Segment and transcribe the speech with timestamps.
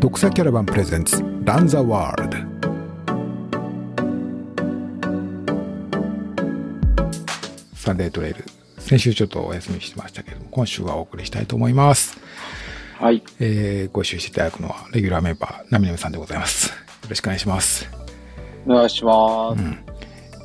[0.00, 2.36] 独裁キャラバンプレゼンツランザワールド
[7.74, 8.44] サンデートレイル
[8.78, 12.16] 先週ちょっとお休みしてましたけども今週はお送りしたいと思います。
[13.00, 13.24] はい。
[13.40, 16.68] えー、ご一緒していただくのはレギュラーメンバーナミナミさんでございます。
[16.68, 16.74] よ
[17.08, 17.90] ろしくお願いします。
[18.66, 19.62] お願いします。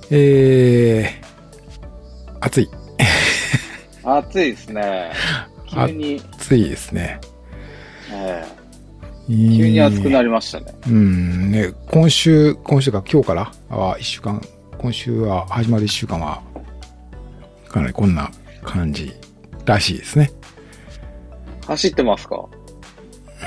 [0.10, 2.70] えー、暑い。
[4.04, 5.12] 暑いですね。
[5.70, 7.22] 急に、暑いですね。
[8.12, 8.63] え急え
[9.28, 10.74] 急に暑くなりましたね。
[10.88, 14.42] うんね、今週、今週か今日からは一週間、
[14.78, 16.42] 今週は始まる一週間は、
[17.70, 18.30] かなりこんな
[18.64, 19.14] 感じ
[19.66, 20.32] らしいですね。
[21.68, 22.46] 走ってますか？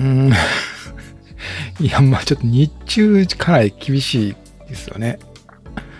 [0.00, 0.32] うん。
[1.78, 4.36] いや、まあちょっと日中かなり厳しい
[4.68, 5.18] ですよね。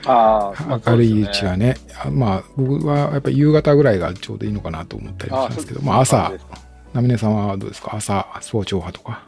[0.06, 1.77] ああ、明るいうちはね。
[2.02, 6.32] あまあ僕はやっぱ夕方ぐらいがちょうどいいのかなと思ったりもしたんですけど、まあ朝、
[6.95, 7.95] ナミネさんはどうですか？
[7.95, 9.26] 朝、早朝派とか。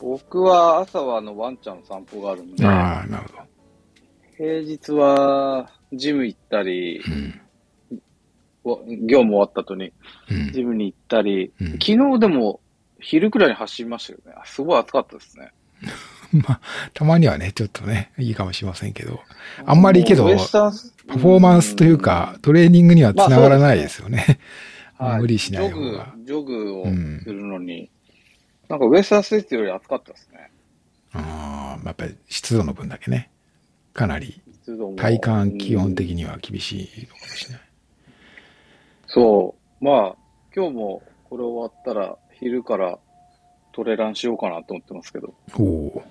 [0.00, 3.42] 僕は朝はあのワンちゃんの散歩があるんで、ああ、なるほど。
[4.36, 7.40] 平日はジム行ったり、うん。
[8.64, 9.92] わ業務終わった後に
[10.30, 12.60] うんジムに行ったり、うん昨日でも
[13.00, 14.36] 昼くらいに走りましたけどね。
[14.44, 15.52] すごい暑かったですね。
[16.32, 16.60] まあ、
[16.92, 19.20] たまにはね、ちょっとね、いいかもしれませんけど、
[19.64, 24.18] あんまりけどウエスタンスパフォーマンスというか、トレーニングにはつながらないですよね。
[24.18, 24.38] はい
[25.22, 26.12] 無理しない方が。
[26.24, 27.88] ジョグ、ジョグをうんするのに、
[28.68, 30.50] なんかウエスタンステーツより暑かったですね。
[31.12, 33.30] ああ、やっぱり湿度の分だけね、
[33.94, 37.60] かなり湿度も体感気温的うんには厳しいのかもしれない。
[39.06, 39.84] そう。
[39.84, 40.16] まあ、
[40.54, 42.98] 今日もこれ終わったら、昼から
[43.72, 46.02] トレランしようかなと思ってますけど、おお。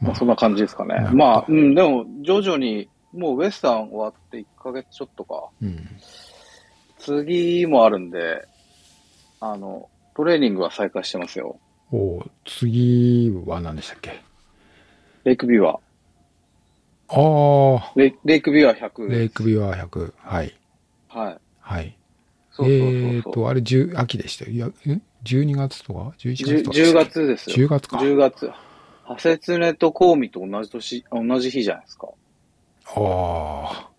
[0.00, 5.88] まあ、そんな感じですかねまあ、うん、でも、徐々に、もうウエスタン終わって1ヶ月ちょっとか、うん。
[6.98, 8.46] 次もあるんで、
[9.40, 11.58] あの、トレーニングは再開してますよ。
[11.92, 14.22] おお、次は何でしたっけ？
[15.24, 15.80] レイクビューは。
[17.08, 19.08] ああ、レイクビューは100。
[19.08, 20.12] レイクビュア100。
[20.18, 20.54] はい。
[21.08, 21.38] はい。
[21.60, 21.96] はい。
[22.50, 22.90] そうそうそう。
[22.90, 24.50] えっ、と、あれ、10秋でしたよ。
[24.50, 24.72] いや、ん
[25.24, 27.56] ?12 月とか ?11 月とか10月ですよ。
[27.56, 27.98] 10月か。
[27.98, 28.50] 10月。
[29.04, 32.08] ハセツネとコウミと同じ年、同じ日じゃないですか。
[32.86, 33.90] ああ。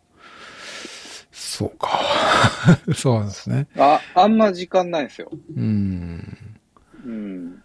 [1.58, 1.90] そうか。
[2.94, 3.68] そうなんですね。
[3.80, 5.32] あ、あんま時間ないんですよ。
[5.56, 6.38] うん。
[7.04, 7.64] うん。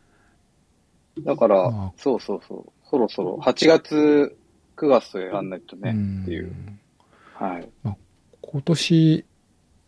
[1.21, 2.73] だから、まあそうそうそう。
[2.89, 4.35] そろそろ、8月、
[4.79, 6.55] 9月とやらんないとね、んっていう。
[7.35, 7.69] はい。
[8.41, 9.25] 今年、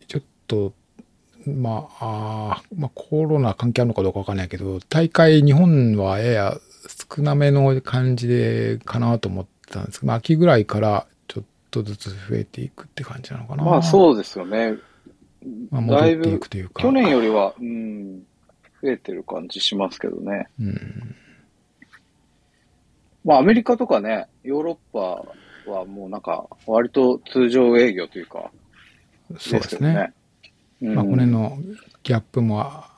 [0.07, 0.73] ちょっと、
[1.47, 6.57] まあ、あーまあ、コロナ関係あるのかどうかわかんないけど、大会、日本はやや
[7.15, 11.07] 少なめの感じで、かなと思ってたんですけど、まあ、秋ぐらいから
[11.75, 13.63] とずつ増えていくって感じなのかな。
[13.63, 14.75] まあそうですよね。
[15.69, 16.81] まあ、戻だいっていぶくというか。
[16.81, 18.19] 去年よりは、うん、
[18.81, 20.47] 増えてる感じしますけどね。
[20.59, 21.15] うん。
[23.25, 24.77] まあアメリカとかね、ヨーロッ
[25.65, 28.51] パはもうなんか、割と通常営業というか、
[29.37, 30.13] そうですね。
[30.81, 31.57] うんまあ、この辺の
[32.03, 32.89] ギャップもあ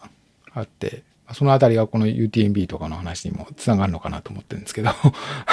[0.54, 4.92] あって、まあそのあたりがこの UTMB とかの話にもつながるのかなと思ってるんですけど。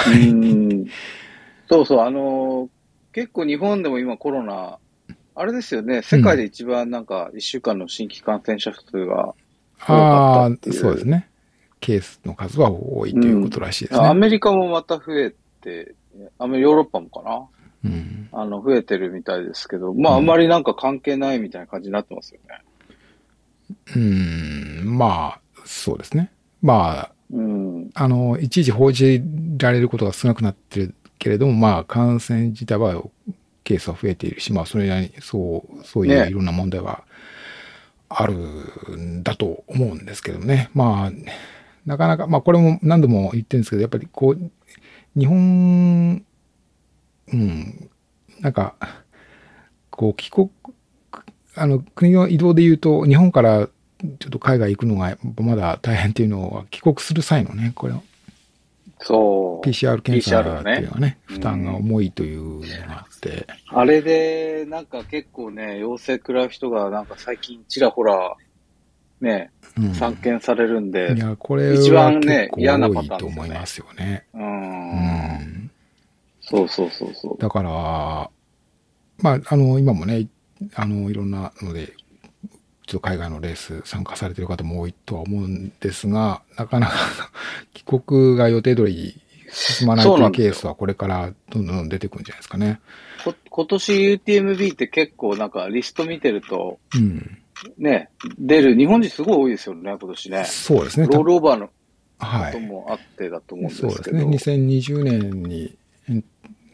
[0.07, 0.85] うん
[1.67, 2.69] そうそう、あのー
[3.15, 4.77] 結構日本でも今コロナ、
[5.35, 9.33] あれですよね、世界で一番なんか1週間の新規感染者数が、
[9.79, 11.29] あ多かあったっうそうですね。
[11.79, 14.05] ケースの数は多いということらしいですね。
[14.05, 15.95] アメリカもまた増えて、
[16.39, 17.45] アメヨーロッパもかな
[17.85, 22.61] うん、あの、増えてるみたいですけど、まあ、うんあんまりなんか関係ないみたいな感じになってますよね。
[23.95, 26.33] うん、まあ、そうですね。
[26.61, 27.91] まうん。
[27.93, 29.23] あ、あの、いちいち報じ
[29.57, 33.01] られることが少なくなってるけれども、まあ、感染自体は、
[33.63, 37.03] ケースは増えているし、まあ、それなりに、そう、そういうねいろんな問題は
[38.09, 40.69] あるんだと思うんですけどね。
[40.73, 41.11] まあ、
[41.85, 44.51] なかなか、まあ、これも何度も言ってるんですけど、やっぱりこう、
[45.19, 46.23] 日本、
[47.33, 47.89] うん、
[48.39, 48.75] なんか、
[49.89, 50.49] こう、帰国、
[51.55, 53.67] あの、国の移動で言うと、日本から
[54.19, 57.93] ちょっと海外行くのがまだ大変っていうのは、帰国する際のね、これ、
[59.05, 59.67] そう。
[59.67, 68.35] PCR 検査っていうのはね、うん負担が重いというのがあって、あれで、なんか結構ね、陽性食らう人がなんか最近ちらほら、
[69.21, 74.25] ね、うん散見されるんで、いや、これ一は番ね嫌なパターンと思いますよね。
[74.33, 74.39] う。
[74.39, 75.71] うんん。
[76.41, 77.37] そうそうそうそう。
[77.37, 77.69] だから、
[79.19, 80.27] まあ、あの、今もね、
[80.73, 81.93] あの、いろんなので、
[82.85, 86.93] ちょっと海外のレース参加されてる方も多いとは思うんですが、なかなか
[87.73, 92.79] 帰国が予定通り進まないというケースはこれからどんどん出てくるんじゃないですかね。
[93.23, 97.37] こ今年 UTMB って結構なんかリスト見てると、うん。
[97.77, 100.43] ね、出る、日本人すごい多いですよね、今年ね。
[100.45, 101.07] そうですね。
[101.07, 101.73] ロールオーバーのこ
[102.19, 102.59] とはい。
[102.59, 103.93] もあってだと思うんですけど。
[103.93, 104.57] そうですね。
[104.57, 105.75] 2020年に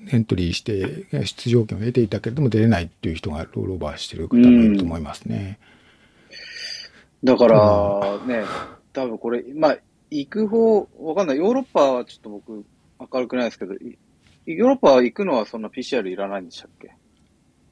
[0.09, 5.59] エントリーして出場権を得ていたけれども出れないっていう人がロールオーバーしてる方もいると思いますね。
[7.23, 8.43] だから、ね、
[8.93, 9.77] 多分これ、まあ、
[10.09, 11.37] 行く方、わかんない。
[11.37, 12.65] ヨーロッパはちょっと僕、
[12.99, 13.97] 明るくないですけど、い
[14.45, 16.95] ヨーロッパは行くのはそんな PCR いらないんでしたっけ？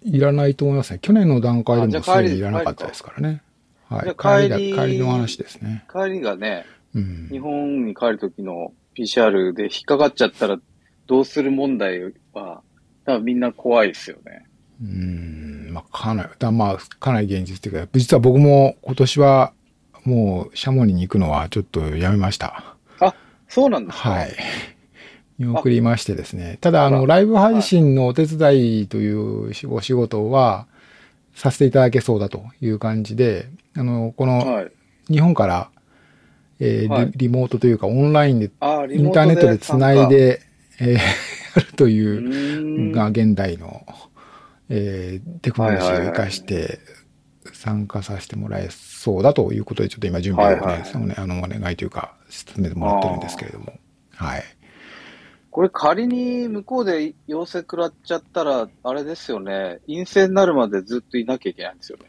[0.03, 0.99] いらないと思いますね。
[1.01, 3.41] 去年の段階でもすでにいらなかったですからね。
[3.89, 4.03] はい。
[4.03, 5.83] じゃあ帰りだ帰り帰りの話ですね。
[5.91, 7.27] 帰りがね、うん。
[7.29, 10.59] 日本に帰る時の PCR で引っかかっちゃったら
[11.07, 12.61] どうする問題は、
[13.05, 14.45] 多分みんな怖いですよね。
[14.81, 19.53] うーん、まあ、かなり、だまあ、かなり現実っていうか、実は僕も今年は
[20.05, 22.75] もうシャモニに行くのはちょっとやめました。
[23.47, 24.09] そうなんですか？
[24.11, 24.35] はい。
[25.39, 26.57] 見送りましてですね。
[26.61, 30.67] ただ、あの、ライブ配信のお手伝いというお仕事は
[31.33, 34.71] させていただけそうだという感じで、あの、このはい。
[35.07, 35.69] 日本から、
[36.59, 40.41] えーリはいリモートというかオンラインで、インターネットでつないで、
[40.79, 40.99] えーや
[41.63, 43.83] るとういう、が現代の、
[44.69, 46.79] えーテクノロジーを生かして
[47.53, 53.73] 参加させてもらえそうだということで、ちょっと今準備をね、はいはいあのお願いというか、進めてもらってるんですけれども。
[54.15, 54.43] はい。
[55.51, 59.79] これ仮に向こうで陽性食らっちゃったら、あれですよね。
[59.87, 62.05] 陰性になるまでずっといなきゃいけないんですよね。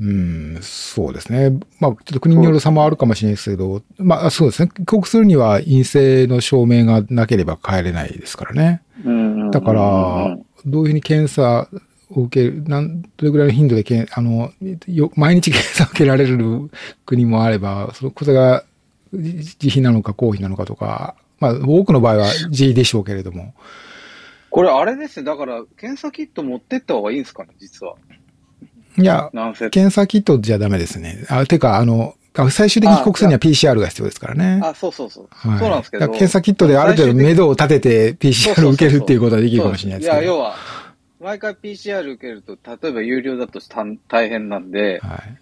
[0.00, 1.50] うん、そうですね。
[1.78, 4.68] まあ、ちょっと国による差もあるかもしれないですけど、まあ、そうですね。
[4.68, 8.82] 帰国するには陰性の証明がなければ帰れないですからね。
[9.04, 10.36] うんだから、
[10.66, 11.68] どういうふうに検査
[12.10, 14.52] を受ける、なん、どれぐらいの頻度でけん、あの、
[14.86, 16.70] よ毎日検査を受けられる
[17.06, 18.64] 国もあれば、その、これが
[19.12, 23.54] 自自費なのか公費なのかとか、まあ、多くの場合は自費でしょうけれども、
[24.52, 25.24] これあれですね。
[25.24, 27.94] だから、検査キット持ってった方がいいんですかね、実は。
[28.98, 29.30] いや。
[29.70, 31.24] 検査キットじゃダメですね。
[31.28, 32.14] あ、てか、あの、
[32.50, 34.60] 最終的に帰国するには PCR が必要ですからね。
[34.62, 35.28] あ、そうそうそう。
[35.30, 36.06] はいそうなんですけど。
[36.06, 40.22] 検査キットである程度目処を立てて PCR を受けるっていうことはできるかもしれないですけど。
[40.22, 40.54] いや、要は、
[41.20, 45.38] 毎回 PCR 受けると、例えば有料だとた大変なんで、はい。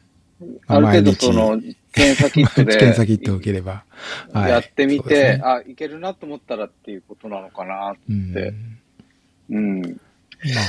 [0.67, 1.61] ある程度その、
[1.93, 3.85] 検査キットで、 検査キットを受ければ。
[4.33, 7.95] はいやってみて、ねあ、いけるなと思ったらっていうことなのかな。
[8.09, 8.53] うんで
[9.51, 9.81] うん。
[9.83, 9.89] ま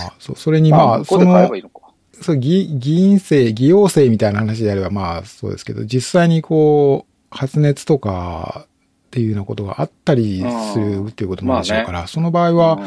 [0.08, 1.81] あ、そう、それにまあ、そまあ、ここで買えのばいいのか。
[2.22, 8.68] そう、議、議員制、議用制みたいな話であればまあそうですけど、実際にこう、発熱とかっ
[9.12, 10.44] ていうようなことがあったり
[10.74, 12.80] するっていうこともあるでしょうから、その場合は、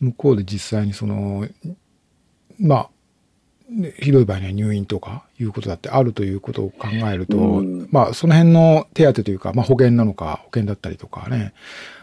[0.00, 1.46] 向こうで実際にその、
[2.60, 2.90] まあ、
[3.68, 11.52] ねひどい場合には入院とかいうことだってあるということを考えると、うんまあその辺の手当というか、まあ保険なのか、保険だったりとかね。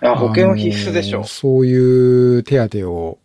[0.01, 1.27] うん、あ保険は必須でしょあの。
[1.27, 3.17] そういう手当を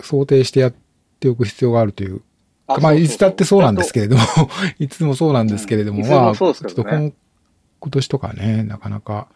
[0.00, 0.74] 想定してやっ
[1.20, 2.22] ておく必要があるというあ
[2.80, 4.22] まあ、いつだってそうなんですけけれども、
[4.78, 7.12] いつもそうなんですけれども、まあ、ちょっと今
[7.80, 9.28] 今年とかね、なかなか、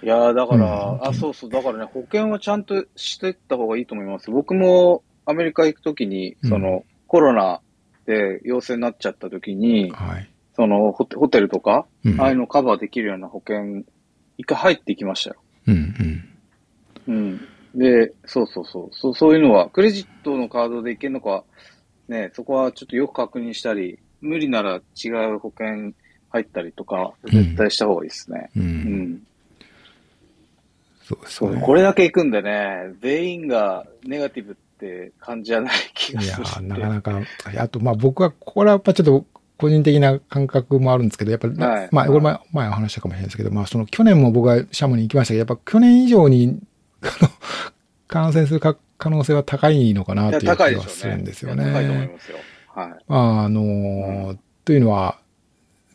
[0.00, 0.06] ど。
[0.06, 4.30] いやーだから、うんあ、そうそう、だからね、保険はちゃんとしていった方がいいと思います。
[4.30, 7.60] 僕もアメリカ行くときに、うんその、コロナ
[8.06, 10.28] で陽性になっちゃったときに、はい。
[10.54, 12.20] そのホテ、ホテルとか、うん。
[12.20, 13.84] ああいうのカバーできるような保険、
[14.38, 15.36] 一回入ってきましたよ。
[15.68, 16.24] うん、
[17.06, 17.14] うん。
[17.14, 17.48] うん。
[17.74, 18.88] で、そうそうそう。
[18.92, 21.44] そうそういうのは、クレジットのカードでいけるのか、
[22.12, 25.92] ね、そこはちょっとよく確認したり、無理なら違う保険
[26.30, 28.50] 入ったりとか、絶対した方がいいですね。
[28.56, 28.60] う。
[28.60, 29.22] うん
[31.12, 31.60] うですそう、ね。
[31.60, 37.20] これだけ行くんでね、全員がネガティブって感じじゃない気がいやするー、なかなか、
[37.58, 39.26] あと、まあ僕は、これはやっぱちょっと
[39.58, 46.58] 個人的な感覚もあるんですけど、やっぱり、はいまあ、これ前前お話したかもしれないですけど、まあその去年も僕はシャムに行きましたけど、やっぱ去年以上に、
[47.02, 47.28] あの、
[48.08, 50.46] 感染するか可能性は高いのかなっていう気。
[50.46, 52.12] がするんですよいや高いと思いね。
[52.12, 52.38] ますよ。
[52.74, 52.88] はい。
[53.08, 55.18] まあ、あのーというのは、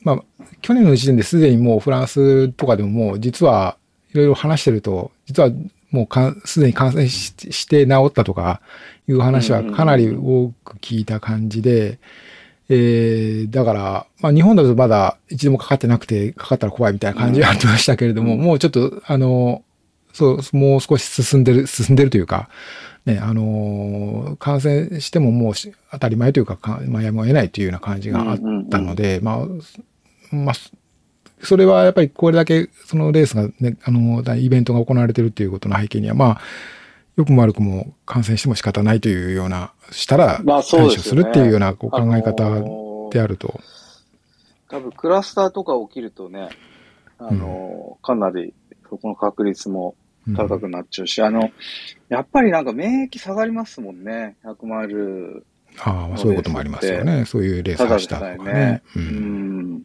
[0.02, 3.78] まあ、去年の時点ですでにもうフランスとかでももう実は
[4.14, 5.50] いろいろ話してると、実は
[5.90, 8.62] もうすでに感染しして治ったとか
[9.08, 12.00] いう話はかなり多く聞いた感じで、
[12.70, 19.64] えー、だから、まあ日本だとまだ一度もかかってなくて、かかったら怖いみたいな感じがありましたけれども、うんもうちょっと、あの、
[20.12, 22.50] そう、もう少し進んでる、進んでるというか、
[23.08, 29.46] ね、あのー感染してももうし当たり前というか、かまあ、やむを得ないというような感じがあったので、ま
[30.32, 30.56] あ、まあ、
[31.42, 36.42] それはやっぱりこれだけそのレースがね、あの、イベントが行われているということの背景には、まあ、
[37.16, 43.58] 良くも悪くも感染しても仕方ないというような、したら対処でするっていうようなこう考え方あのーであると。
[44.68, 46.50] 多分クラスターとか起きるとね、
[47.20, 48.54] あの、かなり
[48.90, 51.52] そこの確率もうん高くなっちゃうし、あの、
[52.10, 55.46] やっぱりなんか免疫下がりますもんね、100マイル
[55.80, 57.26] ああ、まあそういうこともありますよね。
[57.26, 58.82] そういうレースただで走ったとかね。
[58.96, 59.00] う。
[59.00, 59.84] うんん。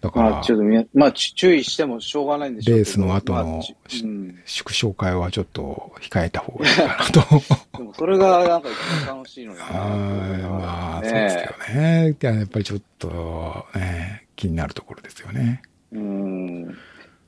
[0.00, 4.42] だからまあ、ちょっとみまあ、ち注意してもしょうがないんでしょうレースの後のまあちうん。
[4.44, 7.20] 縮小会はちょっと控えた方がいいかなと。
[7.78, 12.16] でもそれがなんか一番楽しいのにな ああ、そうねですけどね。
[12.20, 15.62] やっぱりちょっと、ね、気になるところですよね。
[15.92, 16.76] うん。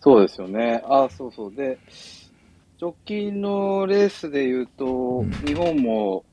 [0.00, 0.82] そうですよね。
[0.85, 1.54] あ、そうそう。
[1.54, 1.78] で、
[2.80, 6.25] 直近のレースで言うと、うん日本も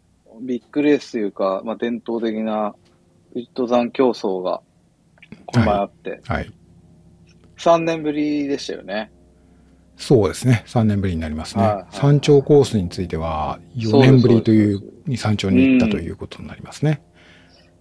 [0.41, 2.75] ビッグレースというか、まあ、伝統的な
[3.55, 4.61] 登山競争が
[5.45, 6.51] この前あって、はい。
[7.57, 9.11] 3年ぶりでしたよね。
[9.97, 10.63] そうですね。
[10.67, 11.63] 3年ぶりになりますね。
[11.63, 17.01] はいはい山頂コースについては、4そうです年ぶりというに山頂に行ったということになりますね。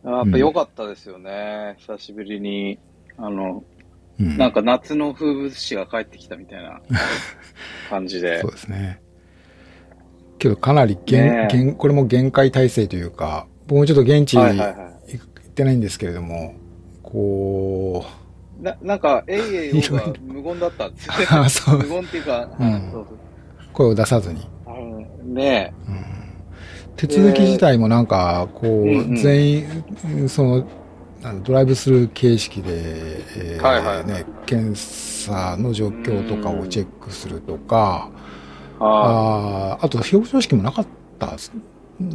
[0.04, 1.74] やっぱ良かったですよね。
[1.78, 2.78] 久しぶりに、
[3.16, 3.64] あの、
[4.20, 4.36] うん。
[4.36, 6.80] なんか夏の風物詩が帰ってきたみたいな
[7.90, 8.50] 感じでそう。
[8.50, 9.00] ですね。
[10.38, 14.94] けどかなり限、ねこれも限界体制というか、僕もちょっと現地行はいはいは
[15.54, 16.54] ってないんですけれども、
[17.02, 18.04] こ
[18.58, 18.64] う、い。
[18.64, 21.26] ななんか、えいえいおが無言だったんですよね。
[21.30, 23.06] あそう無言っていうか、うんはいそうそう
[23.72, 24.46] 声を出さずに。
[25.24, 26.14] ねうん
[26.96, 30.68] 手続き自体もなんか、こう、全員、その、
[31.24, 32.70] なんだドライブスルー形式で、
[33.36, 38.10] えーはいはいはいね、検査の状況とかをチェックするとか、
[38.78, 40.86] ああと表彰式もなかっ
[41.18, 41.50] たんじ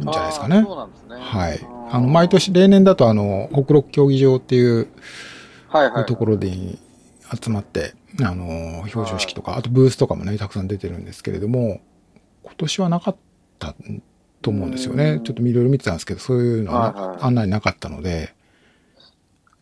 [0.02, 0.62] ゃないですかね。
[0.62, 1.16] そうなんですね。
[1.18, 2.00] はいあ。
[2.00, 4.88] の、毎年、例年だとあの、北陸競技場っていう。
[6.06, 6.50] ところで
[7.42, 11.80] 集まって、あの、表彰式とか、あとブースとかもね、たくさん出てるんですけれども、
[12.42, 13.16] 今年はなかっ
[13.58, 13.74] た
[14.42, 15.12] と思うんですよね。
[15.12, 18.34] うんちょっといろいろ見てたんですけど、そういうのは案内なかったので、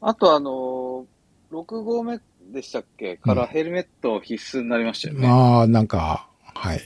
[0.00, 2.20] あとあのー、6号目
[2.52, 3.16] でしたっけ？
[3.16, 5.26] からヘルメット必須になりましたよね。
[5.26, 6.80] まあ、なんか、はい。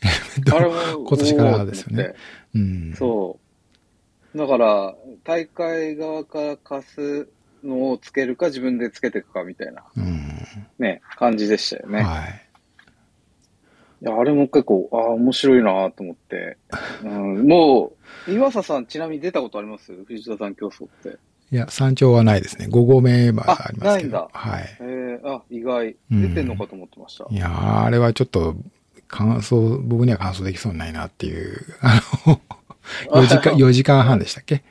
[0.52, 2.14] あれも 今年からですよね
[2.54, 2.94] うん。
[2.96, 3.38] そ
[4.34, 4.38] う。
[4.38, 7.28] だから、大会側から貸す
[7.64, 10.28] のをつけるか自分でつけていくかみたいなうん。
[10.78, 12.02] ね、感じでしたよね。
[12.02, 12.46] はい。
[14.02, 16.56] いや、あれも結構、ああ、面白いなと思って。
[17.04, 17.92] うん、も
[18.26, 19.92] う、岩佐さんちなみに出たことあります？
[20.04, 21.18] 藤田さん競争って。
[21.52, 22.66] いや、山頂はないですね。
[22.66, 23.88] 5合目はありますけど。
[23.88, 24.76] あないんだはい。
[24.80, 25.96] えー、あ、意外。
[26.12, 27.26] うん出てんのかと思ってました。
[27.28, 28.56] いやー、あれはちょっと、
[29.08, 32.40] 感想、僕には感想できそうにないなっていう、 あの、
[33.22, 34.62] 4時間、4時間半でしたっけ？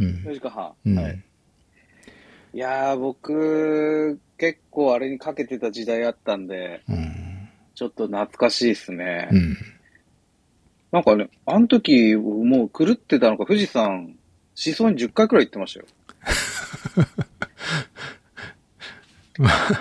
[0.00, 0.34] うん4。
[0.34, 0.72] 時間半。
[0.84, 0.98] うん。
[0.98, 1.22] はい。
[2.54, 7.48] いやー、僕、結構あれにかけてた時代あったんで、うん。
[7.74, 9.28] ちょっと懐かしいですね。
[9.30, 9.56] うん。
[10.90, 14.16] なんかね、あの時、もう狂ってたのか、富士山、
[14.66, 15.86] 思想に10回くらい行ってましたよ。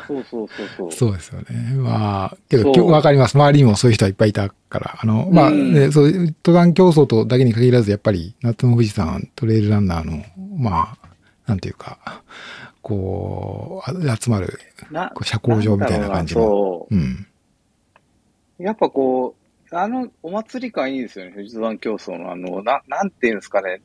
[0.08, 0.92] そうそうそうそう。
[0.92, 1.74] そうですよね。
[1.76, 3.36] まあ、けど、わかります。
[3.36, 5.00] 周りにもそういう人はいっぱいいたから。
[5.02, 10.24] あの、まあ、うんね、そういう登山競争とだけに限らず、やっぱり、夏の富士山トレイルランナーの、
[10.58, 11.08] まあ、
[11.48, 12.22] なんていうか、
[12.82, 14.60] こう、あ集まる、
[14.92, 16.88] なこう社交場みたいな感じの。
[16.90, 17.28] ううん。
[18.60, 18.64] う。
[18.64, 19.36] やっぱこ
[19.72, 23.82] う、あの、お祭り感いいですよね、富士山競争のあの、な、なんていうんですかね、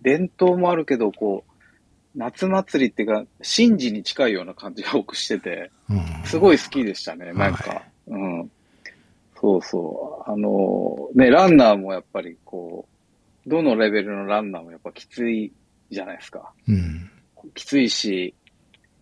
[0.00, 1.51] 伝統もあるけど、こう、
[2.14, 6.26] 夏祭りっていうか、神事に近いような感じが多くしてて、うん。
[6.26, 7.70] すごい好きでしたね、なんか。
[7.70, 8.50] はうん。
[9.40, 10.30] そうそう。
[10.30, 12.86] あの、ね、ランナーもやっぱりこ
[13.46, 15.52] う、どのレベルのランナーもやっぱきつい
[15.90, 16.52] じゃないですか。
[16.68, 17.10] うん。
[17.54, 18.34] きついし、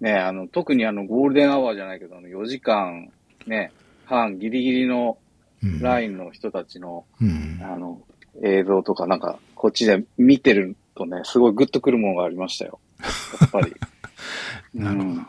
[0.00, 3.10] ね、あの、特にあの、ゴールデンアワーじゃないけど、あの、4時間、
[3.46, 3.72] ね、
[4.06, 5.18] 半ギリギリの
[5.62, 5.80] うん。
[5.80, 7.60] ラインの人たちの、うん。
[7.62, 8.00] あの、
[8.42, 12.80] 映像とかなんか、こっちで見てるとね、すごいグッとくるものがありましたよ。
[13.40, 13.74] やっぱり。
[14.74, 15.26] なるほどうん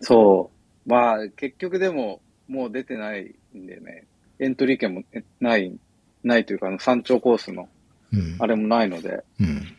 [0.00, 0.50] そ
[0.86, 0.88] う。
[0.88, 4.04] まあ、結局でも、もう出てないんでね、
[4.38, 5.76] エントリー権もえない、
[6.22, 7.68] ないというか、あの、山頂コースの、
[8.12, 8.36] うん。
[8.38, 9.76] あれもないので、うん。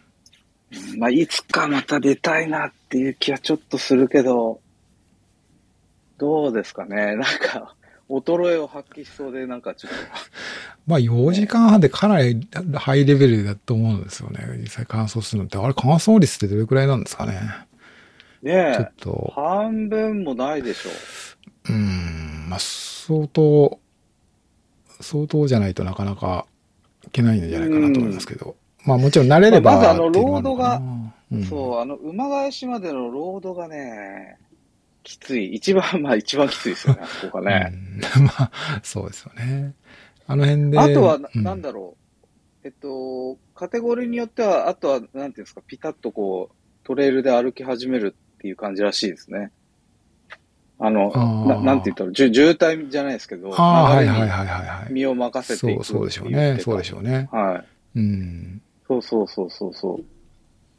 [0.97, 4.61] まあ、いつかまた出たいなっていう気はちょっとするけど、
[6.17, 7.15] どうですかね。
[7.15, 7.75] なんか、
[8.10, 9.94] 衰えを発揮しそうで、なんかちょっ
[10.88, 14.39] まあ、4時間半でかなりハイレベルだと思うんですよね。
[14.60, 15.58] 実際乾燥するのって。
[15.58, 17.39] あれ、乾燥率ってどれくらいなんですかね。
[18.42, 20.89] と、ねちょっえ、と、半分もないでしょ
[21.66, 23.80] うーん、まあ、相当、
[25.01, 26.46] 相当じゃないとなかなか
[27.06, 28.56] いけないんじゃないかなと思いますけど。
[28.86, 30.82] まあ、もちろん慣れれば、まあまずあのロードが
[31.32, 34.38] うん、そう、あの、馬返しまでのロードがね、
[35.03, 35.53] きつい。
[35.53, 37.74] 一番、 まあ一番きついですよね、あ そこがね。
[38.18, 38.51] うん まあ、
[38.84, 39.74] そうですよね。
[40.27, 40.79] あの辺で。
[40.79, 42.68] あとはな、うんなんだろう。
[42.68, 49.51] えっと、カテゴリーによっては、あとは、なんていうんですか、ピタッとこう、トレイルで歩き始めるっていう感じらしいですね。
[50.77, 51.12] あの、
[51.46, 54.94] ななんて言ったら、渋滞じゃないですけど、はいはいはいはいはい。
[54.94, 56.58] 身を任せていくそう、そうでしょうね。
[56.60, 57.10] そうでしょうね。
[57.12, 57.29] ね。
[57.32, 57.63] は
[57.96, 58.00] い。
[58.00, 58.62] うん。
[58.88, 60.06] そうそうそうそうそう。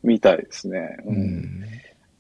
[0.03, 0.97] みたいですね。
[1.05, 1.11] う。
[1.11, 1.65] うんん。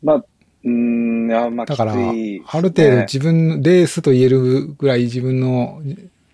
[0.02, 0.24] まあ、
[0.64, 5.80] うーん、いや、まあ、だから、ある程度自分、レースと言えるぐらい自分の、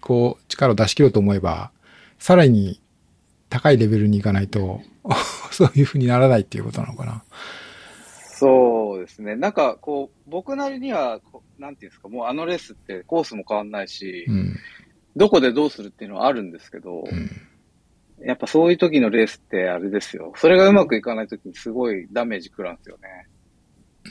[0.01, 1.71] こう、力を出し切ろうと思えば、
[2.19, 2.81] さらに
[3.51, 4.81] 高いレベルに行かないと、
[5.53, 7.23] そういう風にならないっていうことなのかな。
[8.39, 9.37] そうですね。
[9.37, 11.21] なんか、こう、僕なりには、
[11.59, 14.57] なんていうんですか、もうあのレースってコースも変わんないし、うん。
[15.15, 18.27] どこでどうするっていうのはあるんですけど、うん。
[18.27, 20.33] やっぱそういう時のレースってあれですよ。
[20.37, 23.27] それがうまくいかない時にすごいダメージ食らうんですよね。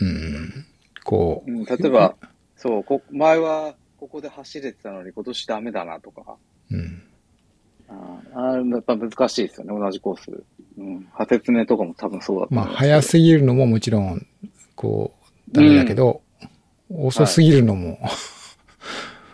[0.01, 0.65] うん。
[1.03, 1.51] こう。
[1.51, 2.15] うん、例えば、
[2.55, 6.35] そうこ、前はここで走れてたのに今年ダメだなとか、
[6.71, 7.03] うん。
[7.87, 10.43] ああやっぱ難しいですよね、同じコース。
[10.77, 14.25] うん、派説明とかも多分そうだったまあ、早すぎるのももちろん、
[14.75, 15.13] こ
[15.49, 16.21] う、ダメだけど、
[16.89, 17.99] 遅すぎるのも、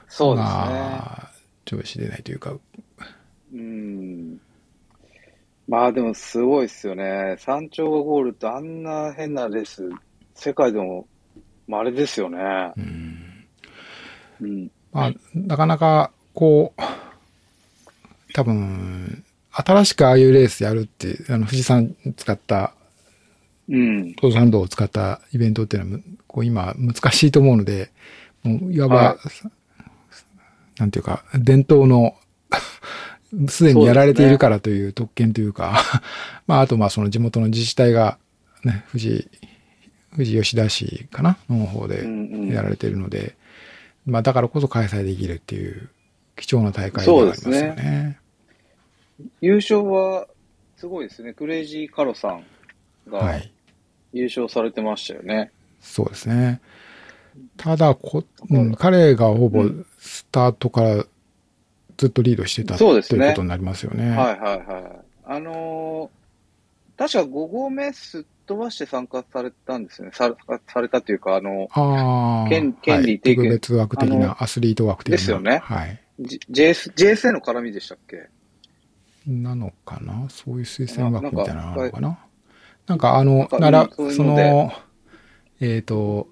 [0.07, 0.53] そうですね。
[0.53, 1.31] まあ、
[1.65, 2.53] 調子出ないというか、
[3.53, 4.39] うん。
[5.67, 7.35] まあでもすごいですよね。
[7.39, 9.89] 山頂がゴールってあんな変なレース、
[10.41, 11.05] 世界でも
[11.67, 12.73] 稀ですよね。
[12.75, 13.45] うん。
[14.41, 14.71] うん。
[14.91, 16.81] まあ、なかなか、こう、
[18.33, 22.73] 多分、新しくああいうレースやるって、あの、富士山使った、
[23.69, 24.07] うん。
[24.13, 27.91] 登山道を使ったイベントっていうのは、こう今、難しいと思うので、
[28.41, 29.17] もう、いわば、は
[30.79, 32.15] なんていうか、伝統の、
[33.47, 36.01] すでにやられているからという特権というか、
[36.47, 38.17] まあ、あと、まあ、その地元の自治体が、
[38.63, 39.29] ね、富士、
[40.13, 43.35] 富士吉田市かなの方でうんうんやられているので、
[44.05, 45.89] まあ、だからこそ開催できるっていう
[46.35, 48.19] 貴重な大会ではありますよそうですね。
[49.39, 50.27] 優勝は
[50.77, 51.33] すごいですね。
[51.33, 52.43] クレイジーカロさん
[53.09, 53.51] がはい。
[54.13, 55.51] 優勝されてましたよね。
[55.79, 56.59] そうですね。
[57.55, 61.05] ただこ、うん、彼がほぼうんスタートから
[61.97, 64.09] ずっとリードしてた、ということになりますよね。
[64.09, 64.99] はいはいはい。
[65.25, 66.21] あのー
[67.01, 70.11] 確か5合目すっ飛ばして参加されたんですよね。
[70.13, 70.35] さ
[70.67, 72.49] されたというか、あの、ああ。
[72.49, 75.17] 権権利はい提供特別枠的あな、アスリート枠的な。
[75.17, 75.99] ですよねはい。
[76.19, 78.29] JS JSA の絡みでしたっけ？
[79.25, 80.25] なのかな？
[80.29, 82.07] そういう推薦枠みたいなのあるのかな？
[82.09, 82.19] な
[82.87, 84.73] なんかあのなら、うんその
[85.61, 86.27] えっ、と、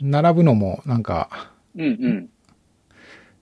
[0.00, 2.28] 並ぶのも、なんか、うんうん。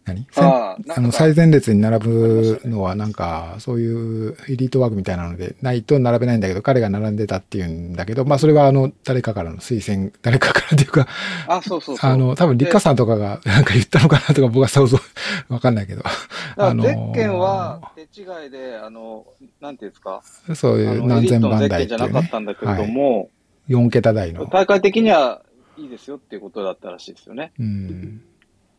[0.09, 0.27] 何？
[0.37, 11.07] ああの、最前列に並ぶのはなんか、そういうエリートワークみたいなので、ないと並べないんだけど、彼が並んでたっていうんだけど、まあそれはあの、誰かからの推薦、誰かからっていうか、
[11.47, 11.97] あ、そうそう。
[12.01, 14.99] あの、多分立花さんとかがなんか言ったのかなとか僕は想像、
[15.49, 16.13] わかんないけど、だか
[16.57, 19.27] らゼッケンは手違いで、あの、
[19.61, 20.23] なんていうんですか、
[20.55, 23.31] そういあのう何千番エリートのゼッケ台っていうねンじゃなかっ、たんだけれども、
[23.69, 24.47] 4桁台の。
[24.47, 25.43] 大会的には
[25.77, 27.53] いいですよっていうことだったらしいですよね。
[27.59, 28.21] うん。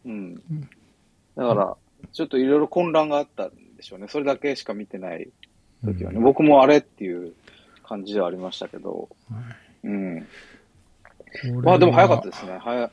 [0.06, 0.42] うん。
[1.36, 1.78] だから、
[2.12, 4.08] ちょっといろいろ混乱があったんでしょうね。
[4.10, 5.30] それだけしか見てない
[5.86, 6.18] 時はね。
[6.18, 7.34] うん僕もあれっていう
[7.84, 9.38] 感じではありましたけど、は
[9.84, 10.28] いうん。
[11.64, 12.58] まあでも早かったですね。
[12.62, 12.92] 早、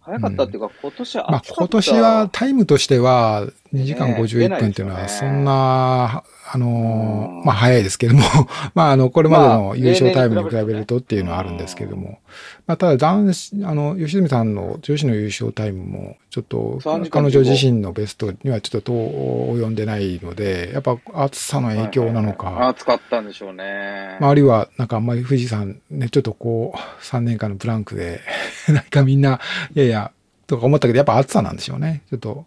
[0.00, 1.62] 早かったっていうか、今年はまあ暑かった。
[1.62, 8.22] 今年はタイムとしては2時間ね51分っていうのはそんな、あのまあ早いですけども、
[8.74, 12.20] まああの、これまでまあの優勝タイムに比べるとっていうのはあるんですけども、
[12.66, 24.18] まあただ男子、あの、吉住さんの女子の優勝タイムもちょっと3時間彼女自身のベストにはちょっと遠及んでないので、やっぱ暑さの影響なのか、暑かったんでしょうね。
[24.20, 28.20] まあ、あるいは、なんかあんまり富士山ね、ちょっとこう、3年間のブランクで、
[28.68, 29.40] なんかみんな、
[29.74, 30.12] いやいや、
[30.46, 32.02] とか思ったけど、やっぱ暑さなんでしょうね。
[32.10, 32.46] ちょっと、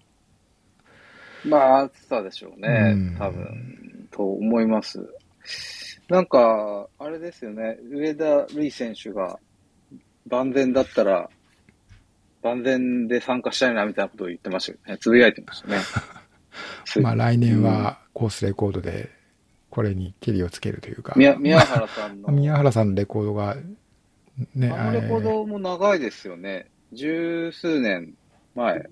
[1.45, 3.15] まあ、暑さでしょうねうん。
[3.17, 5.08] 多分、と思います。
[6.10, 7.78] なんか、あれですよね。
[7.89, 9.39] 上田瑠衣選手が
[10.28, 11.30] 万全だったら、
[12.43, 14.97] 万全で参加したいなみたいなことを言ってましたけどね。
[15.00, 15.78] つぶやいてましたね。
[17.02, 19.10] まあ来年はコースレコードで、
[19.69, 22.30] これにケリをつけるというか、宮宮原さんの。
[22.34, 23.58] 宮原さんのレコードが、
[24.56, 26.67] ね、あのレコードも長いですよね。
[26.93, 28.13] 十数年
[28.56, 28.88] 前。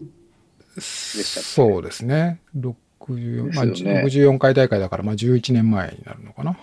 [0.81, 2.39] したそうですね。
[2.57, 6.57] 64、まあ、ですよね64回大会だから、まあ11年前になるのかな。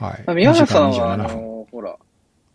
[0.00, 0.34] はい。
[0.34, 1.42] 宮原さんは、あ2時間27分。
[1.42, 1.96] の、ほら、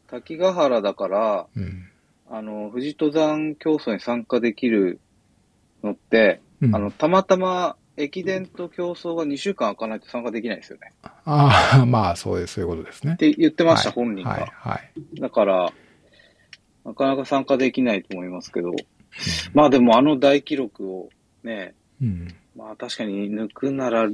[0.08, 1.89] 滝ヶ原だから、うん。
[2.29, 4.99] あの、富士登山競争に参加できる
[5.84, 10.93] のって、うんあの、たまたま駅伝と競争が2週間空かないと参加できないんですよね。
[11.25, 13.17] ああ、まあ、そういう、そういうことですねっ。
[13.17, 14.32] て言ってました、はい本人が。
[14.32, 14.82] はい、は
[15.15, 15.19] い。
[15.19, 15.73] だから、
[16.86, 18.73] なかなか参加できないと思いますけど、
[19.54, 21.10] まあでもあの大記録を
[21.43, 22.28] ね、うん。
[22.56, 24.08] まあ確かに抜くなら、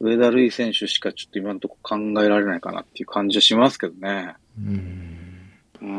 [0.00, 4.34] 上田瑠衣選手しかちょっと今のところ考えられないかなっていう感じはしますけどね。
[4.58, 5.50] うん。
[5.80, 5.90] うん。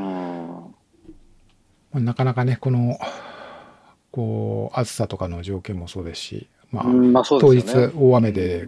[1.91, 2.97] まあなかなかね、この、
[4.11, 7.63] こう、暑さとかの条件もそうですし、まあ、うんまあそう当日。
[7.95, 8.67] 大雨で、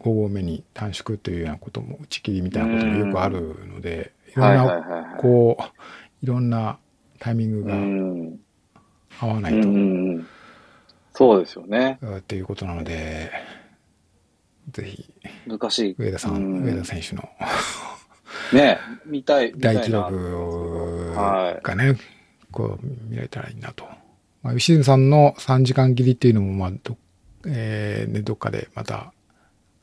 [0.00, 5.16] 5合目に短縮というようなことも、打ち切りみたいなこともよくあるので、いろんな。
[5.18, 5.62] こう、
[6.22, 6.78] いろんな
[7.22, 8.36] タイミングうがん。
[9.20, 9.68] 合わないと、
[11.14, 12.00] そうですよね。
[12.18, 13.30] っていうことなので、
[14.72, 15.08] ぜひ、
[15.46, 15.94] 難しい。
[15.98, 17.28] 上田さん、うん上田選手の
[18.52, 19.52] ね見たい。
[19.56, 21.96] 大記録はがね、
[22.50, 23.84] こう見られたらいいなと。
[24.42, 26.96] まあ、吉住さんの3時間切りっていうのも、まあ、ど、
[27.46, 29.12] えーね、どっかでまた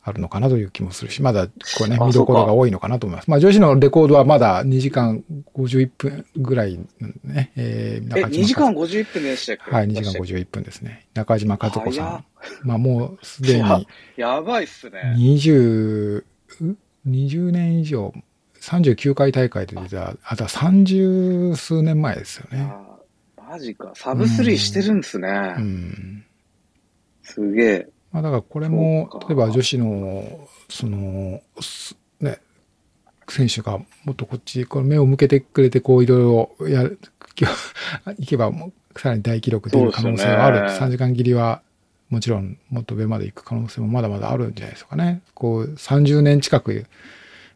[0.01, 1.51] あるのかなという気もするし、まだこ
[1.85, 3.29] うね、あ見どころが多いのかなと思います。
[3.29, 6.79] まあ、女子のレコードはまだ2時間51分ぐらい
[7.23, 8.21] ね、えーい。
[8.21, 9.71] え、2時間和51分でしたっけ？
[9.71, 11.07] はい、2時間51分ですね。
[11.13, 12.25] 中島和子さん。
[12.63, 15.15] まあ、もうすでにやばいっすね。
[15.17, 16.23] 20、
[17.07, 18.13] 20年以上、
[18.61, 22.71] 39回大会で出た、あとは30数年前ですよね。
[23.37, 23.91] マジか。
[23.95, 25.27] サブスリーしてるんですね。
[25.57, 26.25] うん。
[27.23, 27.87] すげえ。
[28.11, 32.39] まあだからこれも例えば女子の、その、すね、
[33.27, 36.99] 選手がもっとこっち、この目を向けてくれて、こういろいろやる、
[38.17, 40.61] いけばもうさらに大記録出る可能性はある。
[40.61, 41.61] ね3時間切りは、
[42.09, 45.21] もちろんもっと上まで行く可能性もまだまだあるんじゃないですかね。
[45.35, 46.87] こう、30年近く、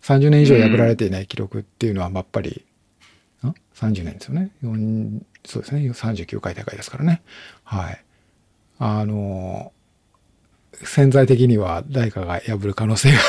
[0.02, 2.64] 30年以上破られていない記録っていうのは、やっぱり、
[3.44, 4.52] ん ?30 年ですよね。
[4.64, 5.82] 4そうですね。
[5.90, 7.22] 39回大会ですからね。
[7.64, 8.04] はい。
[8.80, 9.73] あの、
[10.84, 13.20] 潜在的には誰かが破る可能性が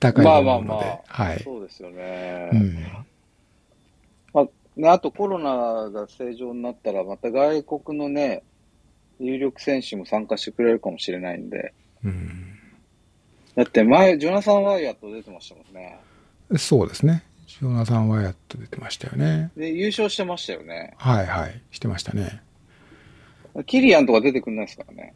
[0.00, 1.22] 高いとまあまあま思うので、あ。
[1.24, 1.40] はい。
[1.42, 2.50] そうですよね。
[2.52, 2.86] うん。
[4.32, 8.42] まあ、ね、あとコロナが正常になったら、また外国のね、
[9.20, 11.72] 有力選手も参加してくれるかもしれないんで。
[12.04, 12.58] うん。
[13.56, 15.98] だって前、ジョナサン・ワイヤット出てましたもんね。
[16.56, 17.24] そうですね。
[17.46, 19.50] ジョナサン・ワイヤット出てましたよね。
[19.56, 20.94] で、優勝してましたよね。
[20.96, 21.60] はいはい。
[21.72, 22.40] してましたね。
[23.66, 25.14] キリアンとか出てくんないですからね。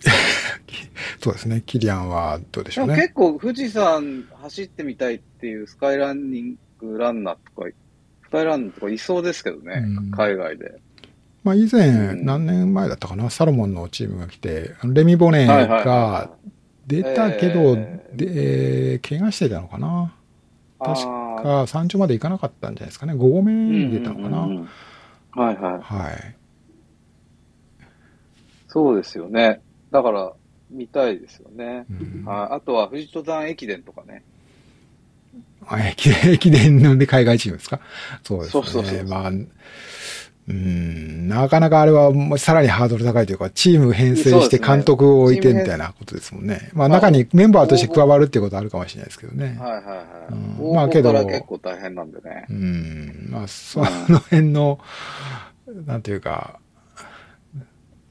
[1.20, 1.62] そうですね。
[1.66, 2.94] キリアンはどうでしょうね。
[2.96, 7.68] 結構富士山走ってみたいっていうスカイランニングランナーとか、
[8.24, 10.78] スカイランナーとかいそうですけどね、うん海外で。
[11.44, 16.30] まあ以前、うん何年前だったかな、サロモンのチームが来て、レミ・ボネがは
[16.86, 20.12] 出たけど、えで、えー怪我してたのかな？
[20.80, 20.84] い。
[20.84, 21.02] 確
[21.42, 23.14] か山頂まで行かなかったんじゃないですかね。
[23.14, 24.42] 5合目に出たのかな？
[24.42, 24.68] うんうんうん
[25.32, 25.80] はいはい。
[25.80, 26.34] はい。
[28.68, 29.60] そうですよね。
[29.90, 30.32] だから、
[30.70, 31.86] 見たいですよね。
[31.90, 32.54] うんはい。
[32.56, 34.22] あとは富士登山駅伝とかね。
[35.66, 37.80] あ 駅伝、駅伝ので海外チームですか？
[38.22, 38.62] そうですね。
[38.64, 46.70] そうそうそうまあ、うん、なかなかあれはもうさらにハードル高いというか、チーム編成して監督を置いてみたいなことですもんね。
[46.74, 49.56] まあまあ中にメンバーとして加わるっていうことはあるかもしれないですけどね。
[49.58, 50.32] はいはいはい。
[50.60, 52.46] うんまあけど結構大変なんでね。
[52.50, 53.86] うん、まあその
[54.18, 54.78] 辺の、
[55.86, 56.60] なんていうか、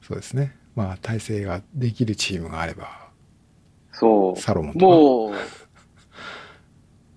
[0.02, 0.56] そうですね。
[0.78, 3.10] まあ体制ができるチームがあれば、
[3.90, 4.40] そう。
[4.40, 4.86] サロモンとか。
[4.86, 5.32] もう、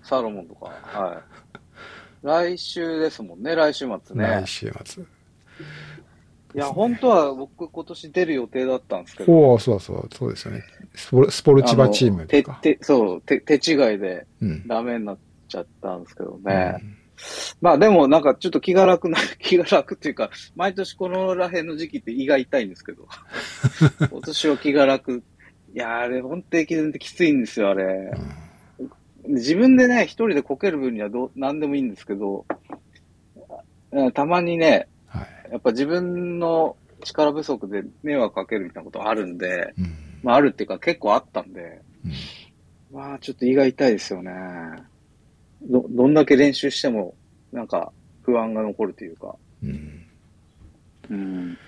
[0.02, 2.26] サロモンとか、はい。
[2.26, 4.46] 来週ですもんね、来週末ね来。
[4.48, 5.04] 週末。
[5.04, 9.32] いや、本当は僕今年出る予定だったんですけど。
[9.32, 10.64] おおそうそう、そうですよね。
[10.96, 12.58] スポルスポルチバチームですか。
[12.60, 14.66] ててそう手、手違いでうん。
[14.66, 16.82] ダメになっちゃったんですけどね。
[17.60, 23.06] まあでもなんかちょっと気が楽な、 気が楽っていうか、毎年このら辺の時期って胃が痛いんですけど、
[24.10, 25.22] 今年は気が楽。
[25.74, 27.84] いやー、あれ、本当駅伝ってきついんですよ、あれ。
[27.84, 28.42] うん
[29.24, 32.44] 自分でね、一人でこける分にはどう、なんでもいいんですけど、
[33.92, 35.52] うんたまにね、はい。
[35.52, 39.94] やっぱ自分の力不足で迷惑かけるみたいなことあるんで、うん。
[40.22, 42.12] まああるっていうか結構あったんで、うん
[42.92, 44.32] まあちょっと胃が痛いですよね。
[45.68, 47.14] ど、どんだけ練習しても、
[47.52, 49.34] なんか不安が残るというか。
[49.62, 50.02] うん
[51.10, 51.58] うん。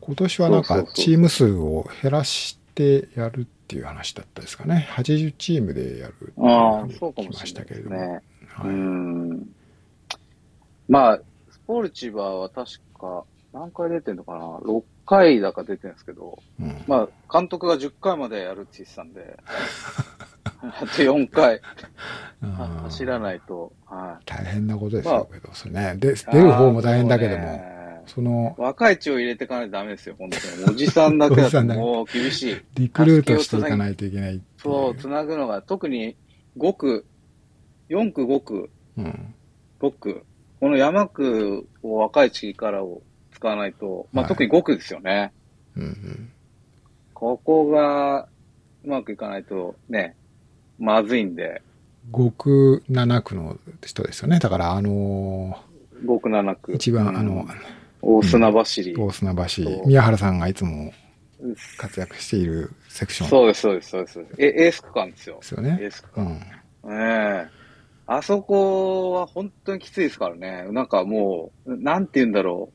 [0.00, 4.88] 今年はなんかチーム数を減らしてやるっていう話だったですかね。
[4.92, 7.96] 80チームでやるっていうああふうに、そうかも聞きましれないですしたけれども。
[7.96, 8.22] ね。
[8.48, 9.54] はいうん。
[10.88, 19.38] まあ、スポルチバーは確か、何回出てんのかな ?6 回だか出てるんですけど、うんまあ、監督が10回までやるって言ってたんで、
[20.60, 21.60] あと4回
[22.42, 24.24] うん走らないと、はい。
[24.24, 25.96] 大変なことですまあよけど、それね。
[25.96, 27.60] で、出る方も大変だけども、
[28.06, 30.74] その、若い血を入れていかないとダメですよ、本当に。
[30.74, 32.56] おじさんだけだと もう厳しい。
[32.74, 34.40] リクルートしていかないといけない。
[34.58, 36.16] そう、つなぐのが、特に
[36.56, 37.06] 5区、
[37.88, 39.34] 4区、5区、うん。
[39.80, 40.24] 6区、
[40.60, 45.32] この山区を若い力を使わないと、まあ、はい特に5区ですよね。
[45.76, 46.30] うんうん。
[47.14, 48.28] ここが
[48.84, 50.16] うまくいかないとね、
[50.78, 51.62] まずいんで、
[52.12, 54.38] 5区、7区の人ですよね。
[54.38, 55.58] だから、あの
[56.04, 56.72] 5区、7区。
[56.72, 57.46] ー、一番、うんあの、
[58.00, 58.96] 大砂走り。
[58.96, 60.92] 大砂橋そう、宮原さんがいつも
[61.76, 64.26] 活躍しているセクションそうです、そうです、そうです。
[64.38, 65.46] え、エース区間ですよで。
[65.46, 65.86] すよねエ。
[65.86, 66.40] ース区間。
[66.84, 66.92] うん。
[66.92, 67.58] ええ
[68.10, 70.66] あそこは本当にきついですからね。
[70.72, 72.72] なんかもう、なんて言うんだろ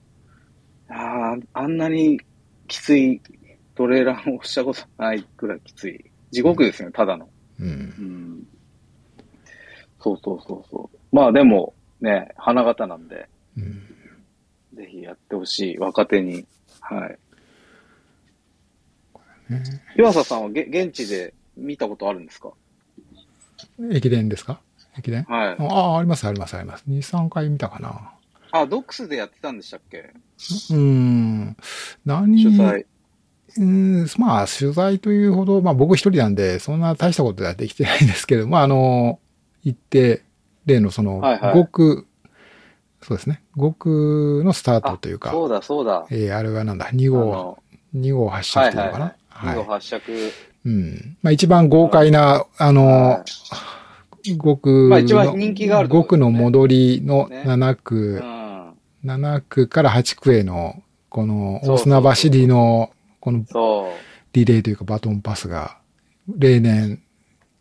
[0.87, 0.93] う。
[0.93, 2.21] ああ、あんなに
[2.67, 3.19] きつい
[3.73, 6.11] トレーラーをしたことないくらいきつい。
[6.29, 7.29] 地獄ですね、ただの。
[7.63, 8.01] うんう。
[8.01, 8.47] ん。
[9.99, 10.97] そうそうそうそう。
[11.15, 13.81] まあでも、ね、花形なんで、うん。
[14.75, 16.45] ぜひやってほしい、若手に。
[16.81, 17.17] はい。
[19.49, 19.61] ね
[19.97, 22.53] 岩佐さんはげ現地で見たことあるんですか？
[23.91, 24.61] 駅伝ですか？
[24.97, 25.23] 駅伝？
[25.23, 25.55] はい。
[25.59, 26.83] ああ、あります、あります、あります。
[26.87, 28.13] 2、3回見たかな。
[28.51, 29.99] あ、ドックスでやってたんでしたっけ？
[29.99, 31.57] うーん。
[32.05, 32.43] 何？
[32.43, 32.85] 取材。
[33.57, 39.19] うーん、まあ、取材というほど、まあ僕一人なんで、そんな大したことはできてないんですけど、まああの、
[39.63, 40.23] 行って、
[40.65, 42.07] 例のその、はいはい5区、
[43.01, 46.05] そうですね、5区のスタートというか、そうだそうだ。
[46.09, 47.57] えーあれはなんだ、2あ号、の
[47.95, 49.15] 2号発射っていうのかな？
[49.29, 49.65] はいはい。
[49.65, 49.99] 発射
[50.65, 51.17] うん。
[51.21, 53.23] まあ一番豪快な、あの、は
[54.25, 58.73] い5区の、まあ一番人気があるとこ5区の戻りのね7区、うん。
[59.03, 62.89] 7区から8区への、この大砂走りの、
[63.23, 63.89] このそ
[64.33, 65.77] リレーというかバトンパスが、
[66.27, 67.01] 例年、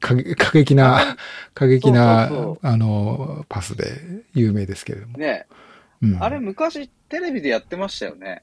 [0.01, 1.17] 過激な、
[1.55, 3.93] 過激なあの、パスで
[4.35, 5.21] 有名ですけれどもう。。
[5.21, 5.47] ね、
[6.03, 8.43] うん、あれ昔テレビでやってましたよね。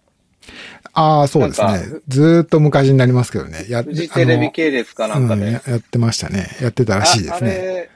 [0.93, 1.99] ああ、そうですね。
[2.07, 3.65] ずーっと昔になりますけどね。
[3.67, 5.41] やフジテレビ系列かなんかで。
[5.41, 6.47] うんややってましたね。
[6.61, 7.51] やってたらしいであすね。
[7.51, 7.89] あれ、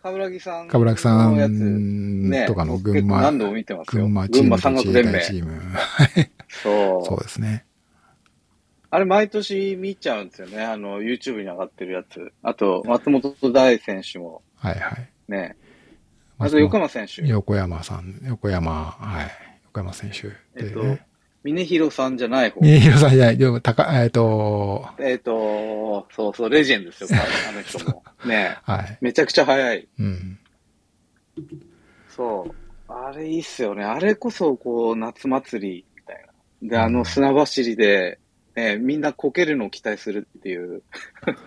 [0.00, 4.02] 冠城さん冠城さんね、とかの僕群馬、何度も見てますよ。
[4.04, 5.12] 群馬チー群馬ムと自衛山岳連盟。
[5.18, 5.62] 隊チーム。
[6.62, 7.06] そう。
[7.06, 7.64] そうですね。
[8.90, 10.64] あれ毎年見ちゃうんですよね。
[10.64, 12.32] あの、YouTube に上がってるやつ。
[12.42, 15.10] あと、松本大選手もはいはい。
[15.28, 15.56] ね。
[16.38, 17.26] あと、横山選手。
[17.26, 19.30] 横山さん、横山、はい。
[19.66, 20.98] 横山選手えっと
[21.44, 22.60] 峰弘さんじゃない方。
[22.60, 27.08] 峰弘さんじゃない、でも、高、えっと、えっ、と、そうそう、レジェンドですよ、
[27.48, 28.02] あの人も。
[28.24, 28.98] ねはい。
[29.00, 29.88] めちゃくちゃ速い。
[29.98, 30.38] うん。
[32.08, 32.54] そう。
[32.88, 33.84] あれいいっすよね。
[33.84, 36.26] あれこそ、こう、夏祭りみたい
[36.62, 36.68] な。
[36.68, 38.18] で、あの砂走りで、
[38.58, 40.82] ね、みんなこけるのを期待するっていう。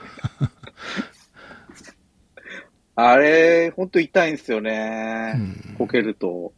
[2.95, 5.33] あれ、ほんと痛いんですようね。
[5.33, 6.53] んこけると。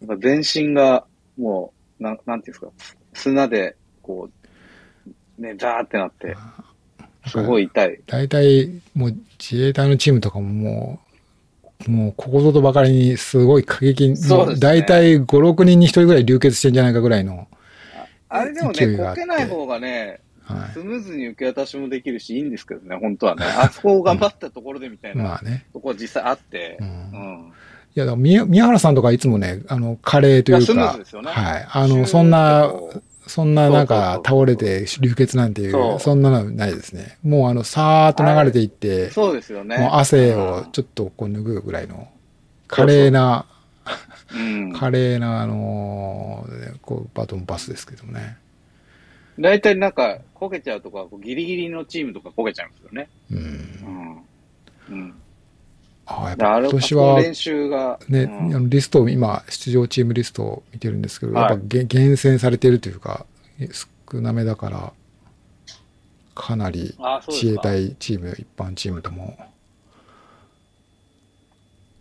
[0.00, 1.04] なんか全身が、
[1.36, 2.72] もう、なん、なんていうんですか、
[3.12, 4.30] 砂で、こ
[5.38, 6.34] う、ね、ザーってなって、
[7.26, 8.00] すごい痛い。
[8.06, 10.98] 大体、もう自衛隊のチームとかもも
[11.86, 17.48] う、もうここぞとばかりにすごい過激に、そうですね大体5、6人に1人ぐらい流血してんじゃないかぐらいの、
[18.28, 23.44] あれでもね、こけない方がね、はスムーズに受け渡しもできるし、いいんですけどね、本当はね。
[23.44, 25.16] あそこを頑張ったところでみたいい。
[25.16, 25.66] な、まあね。
[25.72, 26.84] とこは実際あってう、。
[26.84, 27.52] うんん。
[27.94, 31.66] いや、宮宮原さんとかいつもね、あの、カレーというかズですよ、ねはい。
[31.70, 32.72] あの、そんな、
[33.26, 37.18] そんななんか倒れて流血なんていそうう、そんなのないですね。
[37.22, 39.78] もうあの、さーっと流れていってう、そうですよね。
[39.78, 42.08] もう汗をちょっとこう拭うぐらいの、
[42.68, 43.57] 華麗な、うん。
[44.74, 48.36] 華麗な、あのーこう、バトンパスですけどね。
[49.38, 53.08] 大体なんか、こけちゃうとか、ギリギリのチームとかこけちゃうんですよね。
[53.30, 54.24] うん
[54.90, 54.94] う。
[54.94, 54.96] ん。
[54.96, 55.14] うん。
[56.06, 63.26] ああ、やっぱ今年は、練習が、ね、うんあのリストを、今、出場チームリストを見てるんですけど、はいやっぱげ厳選されてるというか、
[64.10, 64.92] 少なめだから、
[66.34, 66.96] かなり
[67.28, 69.36] 自衛隊チーム、一般チームとも、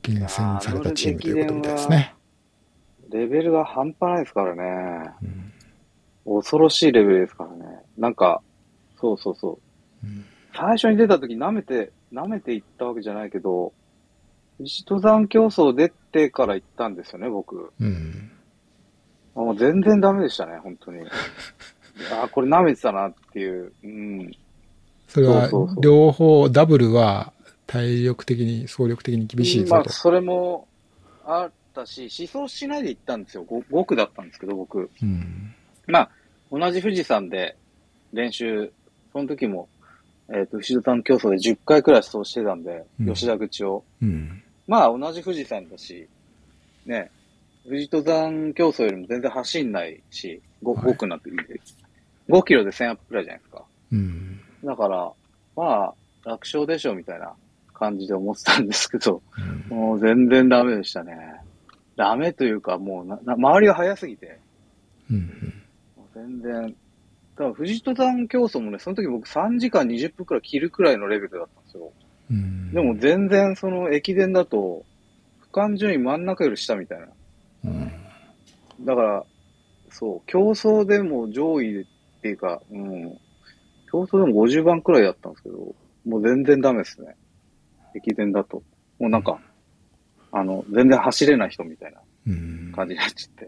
[0.02, 2.16] 厳選されたチームということみたいですね。
[3.12, 5.12] レベルが半端ないですからね。
[5.22, 5.54] うん
[6.30, 7.80] 恐ろしいレベルですからね。
[7.98, 8.41] なんか、
[9.00, 9.60] そうそうそ
[10.04, 10.06] う。
[10.06, 10.26] うん
[10.58, 13.74] 最初に出た時舐めて、舐めていったわけじゃないけど、
[14.60, 17.72] 石登山競争出てから行ったんですよね、僕。
[17.80, 18.32] うん。
[19.36, 21.02] もう全然ダメでしたね、本当に。
[22.12, 23.72] あーこれ舐めてたなっていう。
[23.84, 24.32] うん。
[25.08, 25.48] それは
[25.80, 27.32] 両方、ダブルは
[27.67, 29.89] 体力的に、総力的に厳しいまあ、ぞと。
[29.91, 30.67] それも
[31.24, 33.46] あったし、思想しないで行ったんですよ。
[33.46, 34.90] 5, 5区だったんですけど、僕。
[35.02, 35.54] うん。
[35.86, 36.10] まあ、
[36.52, 37.56] 同じ富士山で
[38.13, 38.72] 練習、
[39.13, 39.70] その時も、
[40.30, 43.84] えっ、と、富士山競争で10回くらい走してたんで、うん吉田口を。
[44.02, 44.44] うん。
[44.68, 46.08] まあ、同じ富士山だし、
[46.86, 47.12] ね、
[47.66, 51.62] 富士登山競争よりも全然走んないし、5, はい5区になっていて、
[52.30, 53.63] 5キロで1000アップくらいじゃないですか。
[53.92, 54.42] うん。
[54.63, 55.12] だから、
[55.56, 55.94] まあ、
[56.26, 57.32] 楽勝でしょ、みたいな
[57.74, 61.42] 感じで思ってたんですけど、うんもう全然ダメでしたね。
[61.98, 64.40] ダメというか、もうな、な周りが早すぎて、
[65.10, 65.64] うん。
[65.98, 66.76] もう全然、
[67.36, 71.92] 多分富士登山競争もね、その時僕3時間20分くらい切るくらいのレベルだったんですよ。
[72.30, 72.72] うん。
[72.72, 74.86] でも全然その駅伝だと、
[75.42, 77.08] 区間順位真ん中より下みたいな。
[77.66, 77.92] うん、
[78.86, 79.26] だから、
[79.90, 81.86] そう、競争でも上位でっ
[82.22, 83.18] ていうか、うん。
[83.92, 85.74] 競争でも50番くらいだったんですけど、
[86.06, 87.16] もう全然ダメですね。
[87.96, 88.62] 駅伝だと。
[89.00, 89.40] もうなんか、
[90.32, 92.72] あの、全然走れない人みたいなうん。
[92.76, 93.48] 感じになっちゃって。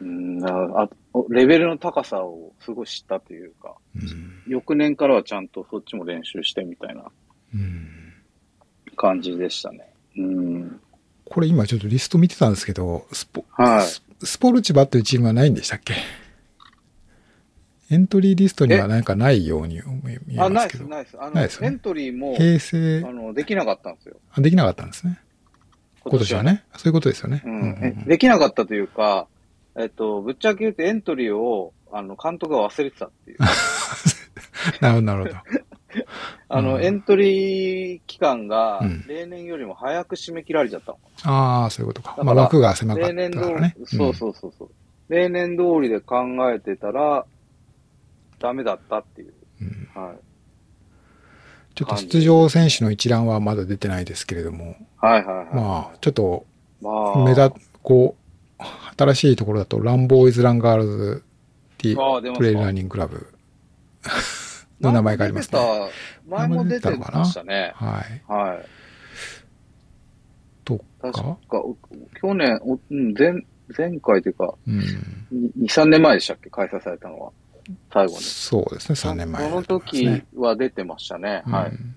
[0.00, 0.88] うん、あ
[1.30, 4.42] レベルの高さをすごい知ったというか、うん。
[4.46, 7.04] 翌年からはちゃんとそっちも練習してみたいな
[7.54, 8.12] うん。
[8.96, 9.90] 感じでしたね。
[10.18, 10.80] うん。
[11.24, 15.94] これ今ちょっとリスト見てたんですけど、スポ、はいススポルチバっていうチームはないんでしたっけ？
[17.90, 19.80] エントリーリストにはなんかないように
[20.26, 20.88] 見えあ、ますけど。
[20.88, 21.22] ナイス、ナイス。
[21.22, 24.16] あの、ないですよねエントリーも、平成あの、できなかったんですよ。
[24.32, 25.20] あ、できなかったんですね。
[26.10, 26.42] 今年は。
[26.42, 26.64] ね。
[26.76, 27.42] そういうことですよね。
[27.44, 29.26] うんうんできなかったというか、
[29.76, 33.38] えっと、ぶっちゃけ言うとエントリーを、あの、監督が忘れてたっていう。
[34.80, 35.36] なるほど、なるほど。
[36.48, 40.98] あの、うんエントリー期間がうん、例年よりも早く締め切られちゃったの。
[41.24, 42.22] ああ、そういうことか。
[42.22, 43.74] まあ枠が狭かった例年通からね。
[43.78, 44.70] り、そうそうそうそう。
[45.08, 47.24] 例年通りで考えてたら、
[48.38, 49.34] ダメだったっていう。
[49.62, 49.88] うん。
[49.94, 50.16] うんはい。
[51.76, 55.46] ちょっと出場選手の一覧はまだ出てないですけれども、はいはいはい。
[55.54, 56.46] まあ、ちょっと
[56.80, 57.50] まあ、目立、
[57.82, 58.16] こ
[58.58, 58.62] う、
[58.96, 61.22] 新しいところだと、ランボーイズ・ランガールズ・
[61.78, 63.26] ティプレイラーニングクラブ
[64.80, 65.60] の名前がありますね。
[66.26, 67.72] 前も出てた前も出てましたね。
[67.74, 68.22] はい。
[68.26, 68.66] はい。
[70.64, 71.76] と確か、か、お
[72.18, 72.58] 去年、
[73.18, 73.32] 前、
[73.76, 74.80] 前回というか、うん。
[75.60, 76.48] 2、3年前でしたっけ？
[76.50, 77.32] 開催されたのは。
[77.92, 78.22] 最後に。
[78.22, 80.26] そうですね、3年前そのだと思います時ね。
[80.36, 81.42] は出てましたね。
[81.46, 81.70] はい。
[81.70, 81.96] うん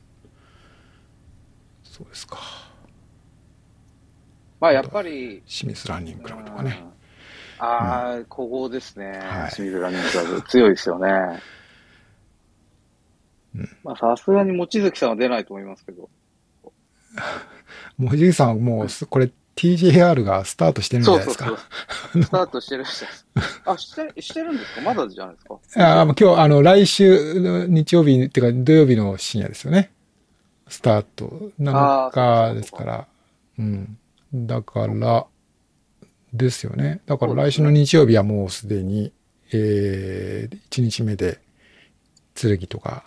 [2.00, 2.38] そうですか。
[4.62, 6.82] まあ、やっぱり、清水ランニングクラブとかね。
[6.82, 7.66] うん。
[7.66, 9.20] ああ、古豪ですね。
[9.22, 10.42] はい清水ランニングクラブ。
[10.44, 11.42] 強いですよね。
[13.56, 16.10] うんまあ、さすがに望月さんは出ないと思いますけど。
[17.98, 22.28] もう藤井さんはもうす、これ TJR がスタートしてるんじゃないですそうそうそうか。。
[22.28, 23.06] スタートしてるし。
[23.66, 24.82] あ、して、してるんですか？
[24.82, 25.46] まだじゃないです
[25.78, 26.00] か？
[26.00, 29.92] あ今日、あの、来週の日曜日、っていうか土曜日の深夜ですよね。
[30.68, 33.08] スタート7あー日ですから。
[33.58, 33.98] うん。
[34.34, 35.26] だから、
[36.32, 37.02] ですよね。
[37.08, 39.12] だから来週の日曜日はもうすでに、
[39.52, 41.40] えー、1日目で、
[42.36, 43.04] 剣とか、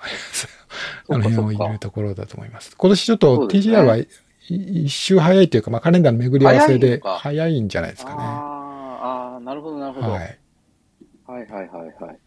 [1.08, 2.76] あの辺を入れるところだと思います。
[2.76, 4.08] 今年ちょっと TGR はい
[4.48, 8.44] 一周早いというか、まあカレンダーの巡り合わせで早いんじゃないですかね。
[8.58, 10.12] あーあー、なるほど、なるほど。
[10.12, 10.24] は
[11.24, 11.48] はい、い。
[11.48, 12.20] はい、はい、はい。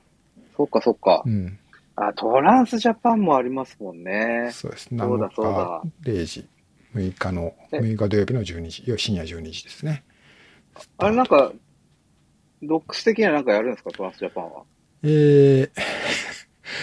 [0.57, 1.29] そっか、そっかう。
[1.29, 1.59] ん。
[1.95, 4.57] あ、トランスジャパンもありますもんね。
[4.57, 4.93] そうです。
[4.97, 6.47] そうだ7そうだ日0時、
[6.93, 10.03] 6日の、え6日土曜日の12時、深夜12時ですね。
[10.97, 11.53] あれなんか、
[12.61, 14.65] ドックス的にはなんかやるんですか、トランスジャパンは。
[15.03, 15.81] えー、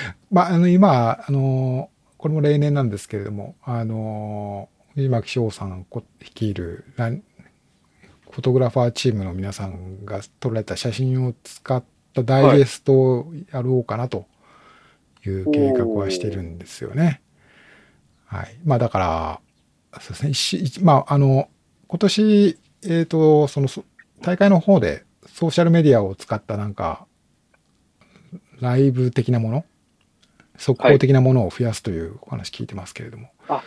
[0.30, 5.86] まあ、あの、今、あの、これも例年なんですけれども、あの、藤巻翔さん
[6.20, 11.82] 率いるフォトグラファーチームの皆さんが撮られた写真を使っ
[12.14, 14.26] たダイジェストをやろうかなと
[15.24, 17.22] いう計画はしてるんですよね。
[18.26, 18.58] はい。
[18.64, 18.98] まあだか
[19.92, 20.70] ら、そうですね。
[20.82, 21.48] まああの、
[21.88, 23.68] 今年、えっ、と、その
[24.22, 27.06] 大会の方でソーシャルメディアを使ったなんか、
[28.60, 29.64] ライブ的なもの
[30.56, 33.28] 速報的なものを増やすというお話聞いてますけれども。
[33.48, 33.62] あな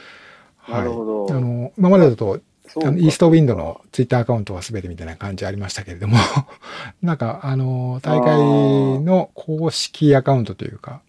[0.84, 2.40] るほどあの、今までだと、
[2.84, 6.18] あのイーストウィンドのツイッターアカウントは全てみたいな感じありましたけれども、
[7.02, 11.02] なんか、あの、大会の公式アカウントというか、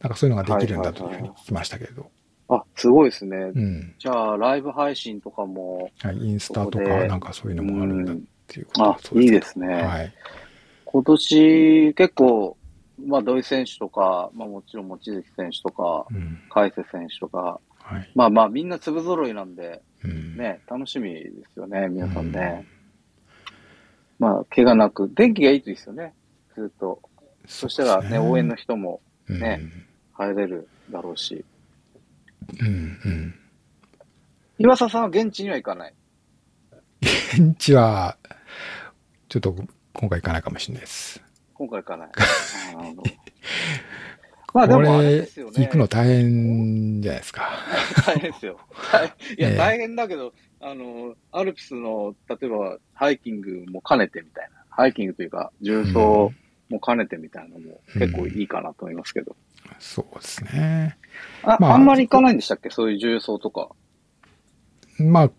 [0.00, 2.10] なんかそういうのができるんだというふうに聞きましたけれど、
[2.48, 3.36] あ、すごいですね。
[3.36, 3.94] うん。
[3.98, 9.82] じゃあ、ライブ配信とかも、はい、インスタとかなんかそういうのもあるんだっていうことだあそ、ういいですね。
[9.82, 10.12] はい。
[10.86, 12.56] 今年、結構、
[13.06, 16.40] まあ、土井選手とか、まあ、もちろん望月選手とか、うん。
[16.48, 18.10] 海瀬選手とか、はい。
[18.14, 20.36] まあまあ、みんな粒揃いなんで、うん。
[20.36, 22.66] ね、楽しみですよね、皆さんね。
[24.18, 26.12] まあ、怪我なく、天気がいいといいですよね、
[26.54, 27.00] ずっと。
[27.46, 29.62] そしたらね、応援の人もね
[30.12, 31.44] 入れるだろうし。
[32.60, 32.66] うん。
[32.66, 32.74] うん。
[33.04, 33.34] うん。
[34.58, 35.94] 岩佐さんは現地には行かない？
[37.00, 38.18] 現地は、
[39.30, 39.54] ちょっと
[39.94, 41.22] 今回行かないかもしれないです。
[41.54, 42.08] 今回行かない。
[44.54, 45.26] まあでこもね。
[45.36, 47.50] 行くの大変じゃないですか。
[48.06, 48.58] 大変ですよ。
[48.92, 54.64] 大いや、ええ大変だけど、あの、アルプスの、例えば、ハイキングも兼ねてみたいな。
[54.70, 55.94] ハイキングというか、重走
[56.70, 59.36] も兼ねてみたいなのも結構いいかなと思いますけど。
[59.78, 60.96] そうですね。
[61.42, 62.70] あ、まああんまり行かないんでしたっけ？
[62.70, 63.68] そういう重走とか。
[64.98, 65.30] まあ、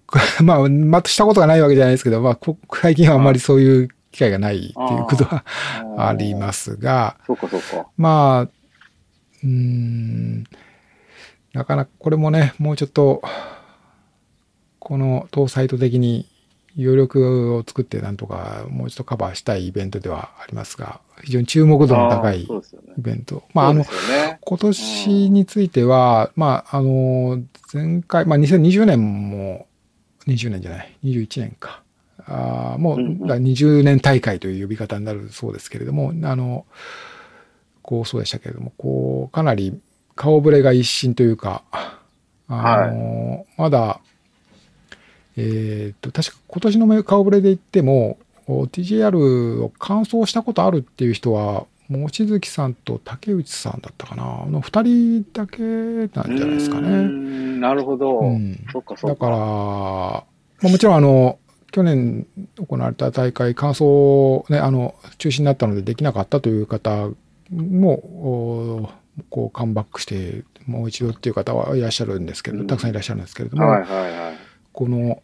[0.44, 5.44] まあ、またしたことがないわけじゃないですけど、まあ、こ最近はあんまりそういう機会がないっていうことは
[5.98, 7.88] あ りますすが、そうか、そうか。
[7.98, 8.59] まあ、
[9.44, 10.44] うーん、
[11.54, 13.22] なかなかこれもね、もうちょっと、
[14.80, 16.28] この当サイト的に
[16.78, 22.48] 余力を作ってなんとかもう一度カバーしたいイベントではありますが、非常に注目度の高いイ。
[22.98, 23.44] ベント。
[23.54, 23.86] まあ、あの。
[24.42, 27.42] 今年については、まあ、あの、
[27.74, 29.68] 前回、まあ、2020年も、
[30.28, 31.84] 20年じゃない、21年か。
[32.26, 36.66] あーもう、うんうんだから20年大会という呼び方になるそうですけれども、あの、
[37.90, 39.82] こう、そうでしたけれども、こう、かなり
[40.16, 41.64] 顔ぶれが一新というか、
[42.48, 44.00] あの、まだ、
[45.36, 54.44] えっと、確か今年の顔ぶれで言っても、お TJR を完走したことあるっていう人は、望月さんと竹内さんだったかな。
[54.44, 56.90] あの二人だけなんじゃないですかね。
[56.90, 58.20] んなるほど。
[58.20, 59.26] うんそっかそっか。
[59.26, 60.24] だから、ま
[60.66, 61.40] あ、もちろんあの、
[61.72, 62.28] 去年
[62.58, 67.10] 行われた大会、完走、ね、あの、中止になったのでできなかったという方
[67.52, 68.90] も、お
[69.30, 74.36] こう、カムバックして、もう一度っていう方はいらっしゃるんですけれど、うんたくさんいらっしゃるんですけれども、はいはいはい。
[74.72, 75.22] この、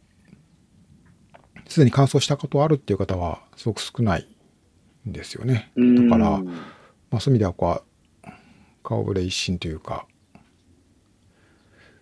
[1.67, 4.27] すでに完走したことあるっていう方はすごく少ない
[5.07, 5.71] んですよね。
[5.75, 6.39] だから、
[7.11, 7.81] まあ、そういう意味ではこ
[8.25, 8.29] う、
[8.83, 10.05] 顔ぶれ一新というか、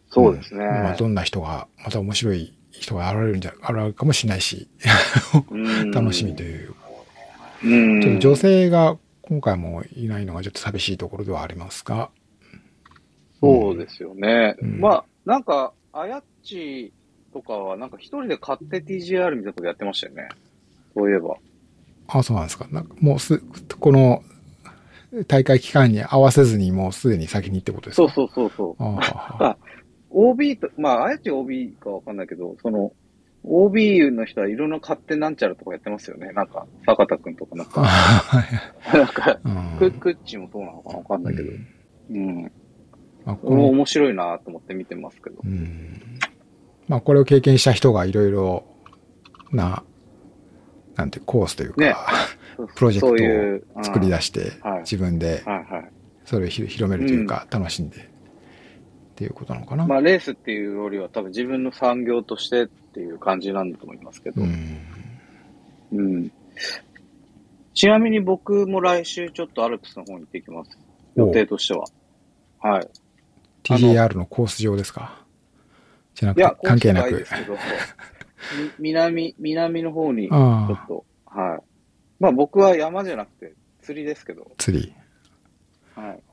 [0.10, 0.64] そうですね。
[0.64, 4.70] まあ、どんな人が、また面白い人が現れるんじゃ、現れるかもしれないし、
[5.50, 6.76] うん 楽しみという。
[7.64, 7.76] う
[8.16, 12.10] ん女性が今回もいないのがちょっと寂しいところではありますが、
[13.40, 14.56] そうですよね。
[14.62, 16.94] うんまあ、なんか、あやっち
[17.34, 20.30] とかは、なんか一人で買って TGR みたいなことやってましたよね。
[20.96, 21.36] そういえば。
[22.08, 22.68] あ、そうなんですか。
[22.72, 23.40] なんかもうす、
[23.80, 24.24] この
[25.28, 28.12] 大会期間に合わせずにもうすでに先にってことですか？
[28.14, 28.84] そうそうそうそう。
[29.00, 29.58] あ
[30.10, 32.92] OB と、まあ、あやっち OB かわかんないけど、その、
[33.46, 36.32] OB の人はいろんな勝手なんちゃらとかやってますよね。
[36.32, 38.44] なんか、坂田くんとかなんか、あ
[38.98, 41.50] なんか、うんククッチもそうなのかなわかんないけど。
[41.50, 42.52] うんうん。
[43.26, 45.38] まあこの俺も面白いなと思って見てますけど。
[45.44, 46.02] うん
[46.88, 48.66] まあ、これを経験した人がいろいろ
[49.52, 49.84] な、
[50.96, 51.96] なんてコースというか、ね
[52.76, 55.44] プロジェクトを作り出ししてはい、自分で。
[56.26, 58.10] それをひ広めるというか、楽しんで
[59.14, 59.86] っていうことなのかな。
[59.86, 64.42] まあ、レースっていうよりは多分自分の産業としてっていう感じなんだと思いますけど。
[64.42, 64.46] う
[65.92, 66.18] うん。
[66.26, 66.32] ん。
[67.76, 70.78] ちなみに僕も来週ちょっとアルプスの方に行ってきます。
[71.16, 71.86] 予定としては。
[72.60, 72.88] はい。
[73.64, 75.24] TJR のコース上ですか？
[76.16, 77.26] じゃなくいやて、、関係なく
[78.80, 81.64] 南、南の方にちょあっと、はい。
[82.20, 84.94] まあ僕は山じゃなくて釣りですけど、釣り。
[85.96, 86.24] はい。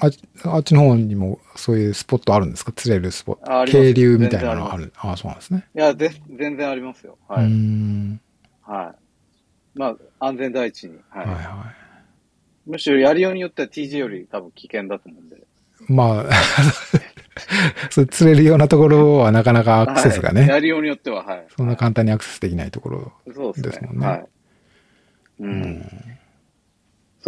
[0.00, 0.10] あ
[0.44, 2.72] あっちの方にもそういうスポットあるんですか？
[2.72, 3.70] 釣れるスポット。
[3.70, 4.92] 渓流みたいなのあ全る。
[4.96, 5.66] ああ、そうなんですね。
[5.74, 7.18] いや、ぜ全然ありますよ。
[7.28, 7.46] はい。
[7.46, 8.20] ん。
[8.62, 9.78] はい。
[9.78, 10.98] まあ、安全第一に。
[11.10, 11.26] はい。
[11.26, 11.72] はいは
[12.66, 15.36] むしろやりようによっては TG より多分危険だと思うんで。
[15.36, 15.40] い。
[15.88, 16.32] まあ、
[17.90, 21.46] それ釣れるようなところはなかなかアクセスがね、はいやりようによっては、はい。
[21.56, 23.12] そんな簡単にアクセスできないところ。
[23.34, 23.70] そうですね。
[23.70, 24.18] ですもんねはい。
[24.20, 24.28] う。
[25.40, 26.17] うんん。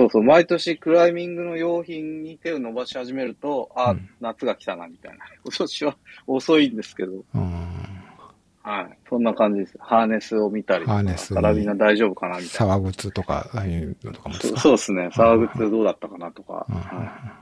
[0.00, 0.22] そうそう。
[0.22, 5.24] 毎年クライミングの用品に手を伸ばし始めると、あ、うん夏が来たな、みたいな。
[5.44, 5.96] 今年は
[6.26, 7.50] 遅いんですけど、うん
[8.62, 8.98] はい。
[9.08, 9.78] そんな感じです。
[9.80, 12.74] ハーネスを見たりハーネスにカラビナ大丈夫かな、みたいな。
[12.74, 15.10] 沢靴とか、ああいうのとかもですそうですね。
[15.12, 16.66] 沢靴どうだったかなとか。
[16.68, 17.40] うんは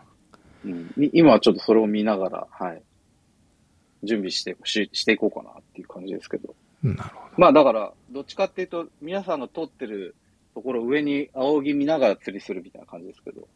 [0.64, 2.82] いうん、み今はちょっとそれを見ながら、はい。
[4.04, 6.54] 準備してししていこうかなっていう感じですけど。
[6.84, 7.34] うんなるほど。
[7.36, 10.14] まあだから、どっちかっていうと、皆さんが撮ってる
[10.58, 13.46] ところ上に仰ぎ見ながら釣りするみたいな感じですけど。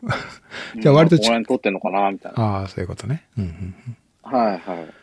[0.80, 1.16] じゃあ割と
[1.56, 2.40] ってんのかなみたいな。
[2.40, 3.26] ああ、そういうことね。
[3.36, 4.94] うんうんはいはい。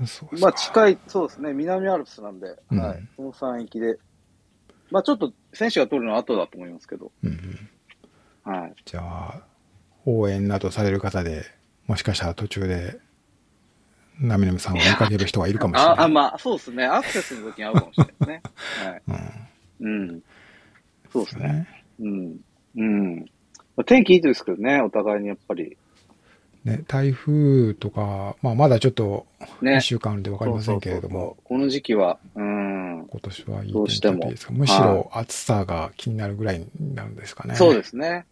[0.00, 0.06] うん。
[0.06, 0.48] そうですか。
[0.48, 3.08] まあ近い、そうですね、南アルプスなんで、うんはい。
[3.16, 3.98] その山域で。
[4.90, 7.30] まあちょっと選手が撮るのは後だと思いますけど、うん
[8.44, 8.74] うんはい。
[8.84, 9.42] じゃあ、
[10.04, 11.46] 応援などされる方で、
[11.86, 13.00] もしかしたら途中で、
[14.20, 16.08] ナミナミさんを見かける人がいるかもしれあ、あない。
[16.12, 18.42] まあそうですね、アクセスの時に会うかもしれないですね。
[18.84, 19.02] はい。
[19.08, 19.51] うん。
[19.82, 20.22] うん。
[21.12, 21.48] そうですね。
[21.48, 21.84] ね。
[22.00, 22.36] うん。
[22.76, 23.16] うん。
[23.76, 25.76] まあ天気いいですけどね、お互いにやっぱり。
[26.64, 29.26] ね、台風とか、まあまだちょっと、
[29.60, 33.06] ね1週間あるんでわかりませんけれども、そうそうそうこの時期は、うん。
[33.08, 34.52] 今年はいい天気だといいですか。
[34.52, 37.56] むしろ暑さが気になるぐらいになるんですかね。
[37.56, 38.26] そうですね。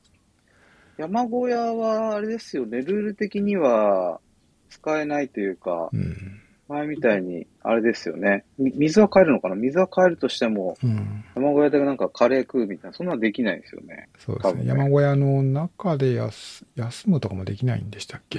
[0.96, 4.20] 山小屋は、あれですよね、ルール的には
[4.68, 6.40] 使えないというか、うん。
[6.70, 8.44] 前みたいに、あれですよね。
[8.56, 9.56] み水は買えるのかな？
[9.56, 11.24] 水は買えるとしても、うん。
[11.34, 14.08] 山小屋でなんかカレー食うみたいな、そんなのできないですよね。
[14.18, 14.62] そうですね。
[14.62, 18.38] ね山小屋の中で休休むとかもできないんでしたっけ？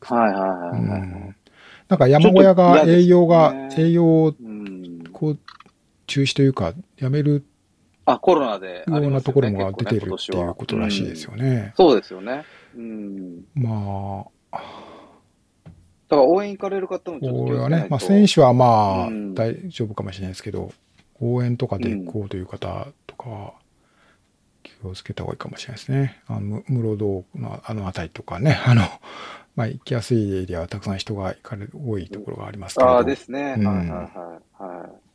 [0.00, 0.46] はいはいは
[0.78, 1.36] い、うはいん。
[1.88, 5.04] なんか山小屋がちょっと嫌ですね営業が、営業をうん。
[5.12, 5.38] こう
[6.06, 7.44] 中止というか、やめる
[8.06, 11.74] あ、コロナでね、ようなところも出てるっていうことらしいですよね。
[11.78, 12.44] うんそうですよね。
[12.76, 13.44] うん。
[13.54, 14.58] まあ、
[16.08, 18.64] だから応援行かれる方もちょっとこれはね、気をつけないとまあ選手はま
[19.04, 20.72] あうん大丈夫かもしれないですけど、
[21.20, 23.52] 応援とかで行こうという方とかは
[24.62, 26.22] 気をつけた方がいいかもしれないですね。
[26.26, 28.82] あの、む室堂のあの辺りとかね、 あの、
[29.54, 33.42] まあ行きやすいエリアはたくさん人が行かれる多いところがありますけれど、ああ、ちょですね。
[33.42, 34.62] はいうんはいはい。
[34.62, 35.06] はい。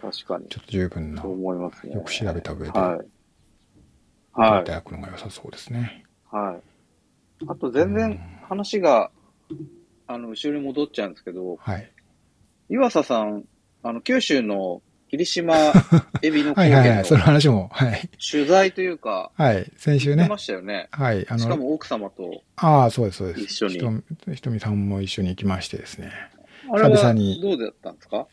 [0.00, 0.44] 確かに。
[0.44, 1.94] っと十分なそう思いますね。
[1.94, 3.06] よく調べた上ではい。
[3.06, 4.72] いはいた。
[4.72, 6.04] だくのが良さそうですね。
[6.30, 6.62] はい。
[7.46, 9.10] あと全然話が、
[10.06, 11.90] あの、後ろに戻っちゃうんですけど、はい。
[12.68, 13.44] 岩佐さん、
[13.82, 15.54] あの、九州の霧島
[16.22, 17.04] エビの高原はいはいはい。
[17.04, 18.10] そのの話も、はい。
[18.30, 19.70] 取材というか、はい。
[19.76, 20.38] 先週ねま。
[20.38, 20.88] したよね。
[20.90, 21.26] はい。
[21.28, 22.42] あの、しかも奥様と。
[22.56, 23.40] ああ、そうです、そうです。
[23.42, 24.02] 一緒に
[24.34, 26.10] ひとみさんも一緒に行きましてですね。
[26.70, 28.26] あれはどうだったんですか？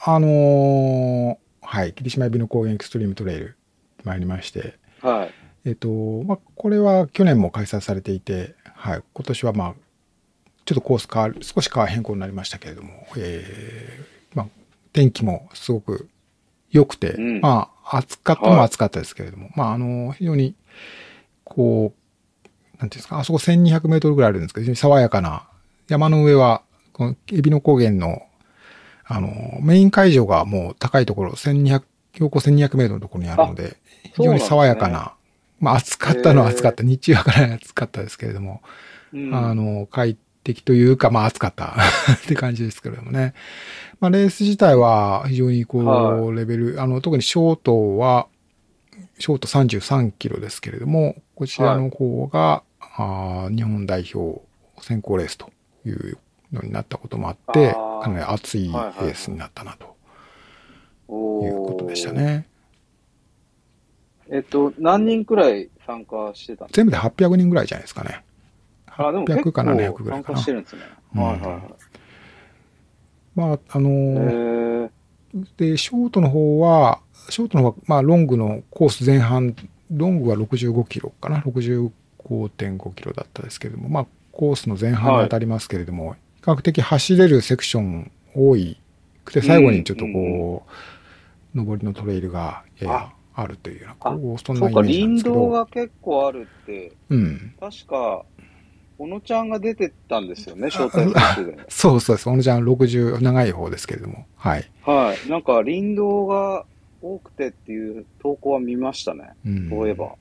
[0.00, 3.56] あのーはい、霧島エビの高原エクストリームトレイル
[4.04, 5.30] 参りまして、はい。
[5.64, 5.88] えっ、と、
[6.24, 9.74] まあ、これは去年も開催されていて、はい、今年はまあ、
[10.68, 14.46] ちょっとコース変わる、少し変わ変更になりましたけれども、えーまあ、
[14.92, 16.10] 天気もすごく
[16.70, 17.40] 良くて、うん。
[17.40, 18.58] まあ、暑かったのはい。
[18.58, 20.54] は暑かったですけれども、まあ、あの、非常に、
[21.42, 25.48] こう、なんていうんですか、あそこ1200メートルぐらいあるんですけど、非常に爽やかな、
[25.88, 26.60] 山の上は、
[26.92, 28.26] このエビの高原の、
[29.06, 33.78] あの、メイン会場がもう高いところ、1200、標高1200メートルのところにあるので、
[34.16, 35.14] 非常に爽やかな、
[35.60, 38.60] まあ暑かったのは暑かった、日中はかなり暑かったですけれども、
[39.14, 39.34] うん。
[39.34, 40.18] あの、快
[40.48, 41.76] 適というか、まあ暑かった。
[42.24, 43.34] って感じですけれどもね。
[44.00, 48.28] まあレース自体は非常にこう、はレベル、あの、特にショートは、
[49.18, 54.40] ショート33キロですけれども、こちらの方が、あー日本代表
[54.80, 55.50] 選考レースと
[55.84, 56.16] いう
[56.52, 59.96] のになったこともあって、かなり熱いレはいはいはいースになったなと。
[61.08, 62.46] おーいうことでしたね。
[64.30, 68.24] えっと、何人くらい参加してた全部で800人ぐらいじゃないですかね。
[68.98, 70.38] かあ、でも結800か700構参ぐらいかな。
[70.60, 70.82] んですね。
[71.14, 71.22] うん。
[71.22, 71.50] はいはい。
[71.50, 71.74] はい。
[73.34, 74.86] まあ、あのへー。
[74.86, 74.90] ー
[75.56, 79.54] で、ショートの方は、ショートの方は、まあ、ロングのコース前半、
[79.90, 88.78] ロングは65キロかな、65.5キロだったですけれども、まあ、コースの前半に当たりますけれども、比較的走れるセクション多い。
[89.24, 90.66] くて、最後にちょっとこ
[91.54, 93.46] う、上りのトレイルがややあ。
[93.46, 97.54] るというような、そんなイそうか、メージなんですけ林道ど、が結構あるって、うん。
[97.60, 98.26] 確か、
[98.98, 101.58] 小野ちゃんが出てたんですよね、招待選手で。
[101.70, 102.28] そうそうです。
[102.28, 104.68] 小野ちゃん60、長い方ですけれども、はい。
[104.82, 105.30] はい。
[105.30, 106.64] なんか、林道が
[107.00, 109.30] 多くてっていう投稿は見ましたね。
[109.46, 109.70] うん。
[109.70, 110.16] そういえば。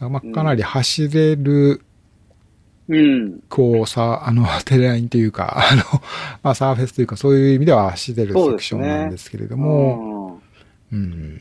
[0.00, 1.80] まあ、かなり走れる、
[2.88, 3.40] うん。
[3.48, 5.82] こうさ、あの、 テレラインというか、あの、
[6.42, 10.40] まあ、サーフェスというか、そういう意味では走れるセクションなんですけれども、
[10.92, 10.98] うん。
[10.98, 11.40] うん。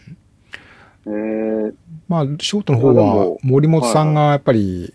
[1.06, 1.74] えー、
[2.08, 4.94] まあ、ショートの方は森本さんがやっぱり、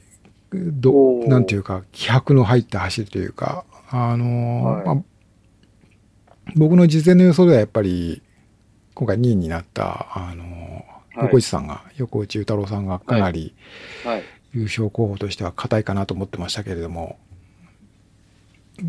[0.54, 4.86] どなんていうか、気迫の入った走りというか、あの、はい。
[4.86, 4.96] まあ、
[6.56, 8.22] 僕の事前の予想ではやっぱり、
[8.94, 10.44] 今回2位になった、あの、
[11.14, 11.24] はい。
[11.26, 13.54] 横内さんが、横内太郎さんがかなり
[14.04, 14.22] はい。
[14.52, 17.18] 優勝候補としては硬いかなと思ってましたけれども、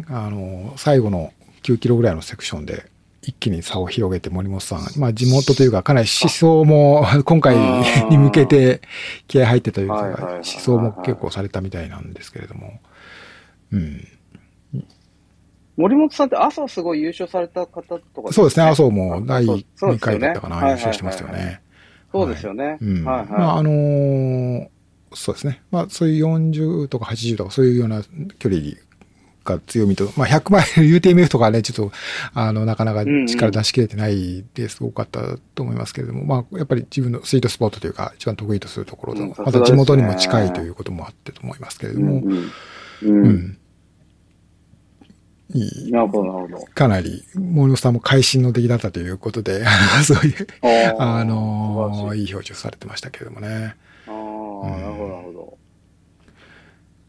[0.07, 2.85] あの、最後の9キロぐらいのセクションで、
[3.25, 7.57] 一気に差を広げて森本さん、まあ地元というかかなり思想も今回
[8.09, 8.81] に向けて
[9.27, 9.95] 気合入ってというか、
[10.35, 12.79] 思想も結構されたみたいなんですけれども、
[13.71, 14.07] うん。
[15.75, 21.61] 森本さんって朝すごい優勝された方とか、そうですね、麻生も第2そうそうですよね回だったかな、優勝してますよね。
[22.11, 22.77] そうですよね。
[22.79, 23.03] うん。
[23.03, 23.27] はいはい。
[23.29, 24.67] まああのー
[25.17, 25.61] そうですね。
[25.71, 28.03] まあそういう40とか80とかそういうような
[28.37, 28.61] 距離
[29.45, 31.95] が強みと、まあ100マイル UTMF とかね、ちょっと、
[32.33, 42.37] あの、なかなか力出し切れてないですごかったと思いますけれども、まあやっぱり自分のスイートスポットというか、一番得意とするところと、うんまた地元にも近いということもあってと思いますけれども、うんうん。
[42.41, 42.49] う
[43.01, 43.27] うん。
[43.27, 43.57] ん。
[45.53, 46.65] いいなるほど、なるほど。
[46.73, 49.69] かなり、森本さんも会心の出来だったということで、あ
[49.99, 50.47] のそういう、
[50.99, 53.75] あの素晴らしいいい表示をされてましたけれどもね。
[54.07, 55.57] ああ、なるほど、なるほど。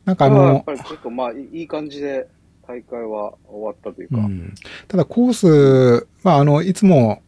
[0.07, 2.28] なんかあのあやっぱ、り結構、まあ、いいい感じで
[2.66, 4.16] 大会は終わったというか。
[4.16, 4.54] うん、
[4.88, 7.22] ただコース、まあ、あの、いつも、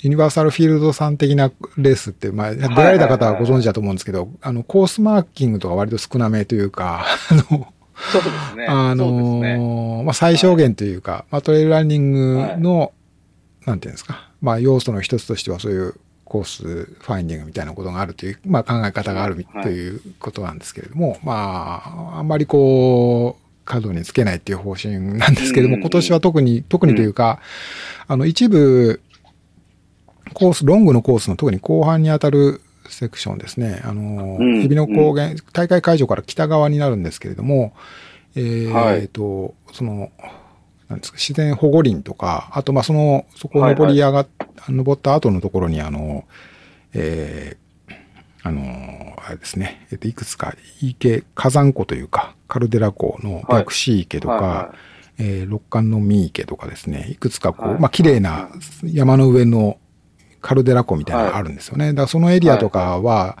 [0.00, 7.42] ユニバーサルフィールドさん的なレースって、まあ、出られた方はご存知だと思うんですけど、あの、コースマーキングとか割と少なめというか、 あの、
[8.12, 8.66] そうですね。
[8.66, 10.02] あのね。
[10.04, 12.92] まあ、最小限というか、まあ、トレイルランニングの、
[13.66, 15.94] なんていうんですか、まあ、要素の一つとしてはそういう
[16.26, 19.62] コースファインディングみたいなことがあるという、まあ、考え方があるはい。
[19.62, 21.82] ということなんですけれども、ま
[22.14, 25.80] あ、あんまりこう、角につけないっていう方針なんですけれども、うん。
[25.82, 27.40] 今年は特に、特にというか、
[28.08, 29.00] あの、一部、
[30.34, 33.80] コース、ロングのコースの特に後半に当たるセクションですね。
[33.84, 34.62] あの、うん。
[34.62, 37.72] 日比野高原、大会会場から北側になるんですけれども、
[38.34, 39.08] えーはい。
[39.08, 40.10] と、その、
[40.88, 44.28] なんですか、自然保護林とか、あと、まあ、その、そこを登り上がっ、
[44.68, 46.24] 登った後のところに、あの、
[46.92, 47.66] えー
[48.42, 54.74] あの、あれですね、えっと、いくつか池、火山湖というか、カルデラ湖の白紙池とか、はいは
[55.18, 58.50] えー六冠の三池とかですね、いくつかこう、はいまあ、綺麗な
[58.84, 59.78] 山の上の
[60.40, 61.88] カルデラ湖みたいなのがあるんですよね。
[61.88, 63.38] だからそのエリアとかは、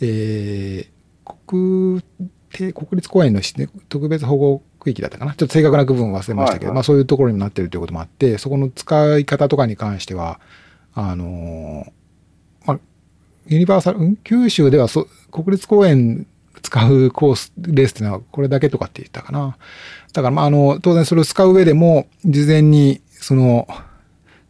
[0.00, 0.98] えー
[1.46, 2.02] 国
[2.50, 3.40] 定、国立公園の
[3.88, 5.34] 特別保護区域だったかな。
[5.34, 10.40] ちょっと正確な部分忘れましたけど、はいはいまあそういうところになってるということもあって、そこの使い方とかに関しては、
[10.94, 11.92] あのー
[12.66, 12.78] まあ、
[13.46, 14.16] ユニバーサル、ん？
[14.16, 16.26] 九州ではそ国立公園
[16.62, 19.56] 使うコース、レースっていうのはこれだけとかって言ったかな。
[20.12, 23.68] だからまああの、当然それを使う上でも、事前にその、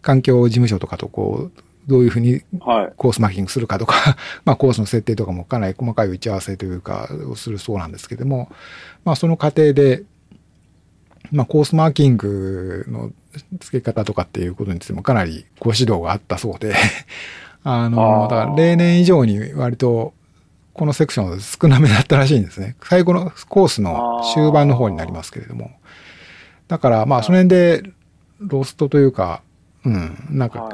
[0.01, 2.93] 環境事務所とかとこう、どういうふうにはい。
[2.97, 8.51] コースマーキングするかとか、 まあコースの設定とかもかなり細かい打ち合わせというか、をするそうなんですけども、
[9.05, 10.03] まあその過程で、
[11.33, 13.11] まあコースマーキングの
[13.61, 16.75] 付け方とかっていうことについてもかなりご指導があったそうで、
[17.65, 20.15] あの、だから例年以上に割と
[20.75, 22.77] このセクションは少なめだったらしいんですね。
[22.83, 25.73] 最後のコースの終盤の方になりますけれども。
[26.69, 27.83] だからまあその辺で
[28.41, 29.43] ロストというか、
[29.85, 30.69] うん、なんか、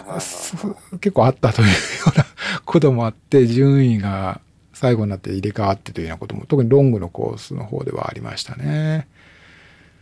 [1.01, 1.75] 結構あったというよ
[2.15, 2.27] うな
[2.65, 4.41] こともあって、順位が
[4.73, 9.07] 最後になって入れ替わってというようなことも、特にロングのコースの方ではありましたね。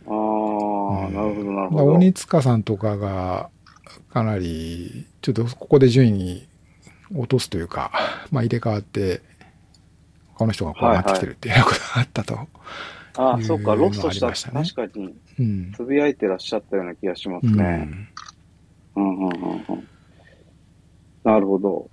[0.07, 1.93] ああ、なるほど、なるほど。
[1.93, 3.49] 鬼塚さんとかが、
[4.11, 6.47] かなり、ちょっとここで順位
[7.15, 7.91] 落とすというか、
[8.31, 9.21] まあ入れ替わって、
[10.35, 12.39] 他の人がこうなってきてるっていうようなことがあったと。
[13.15, 15.71] ああ、そっか、ロストしたしたね確かに、うん。
[15.75, 17.89] つぶやいてらっしゃったような気がしますうんね。
[18.95, 19.87] うん、うん、うん、うん。
[21.23, 21.89] なるほど。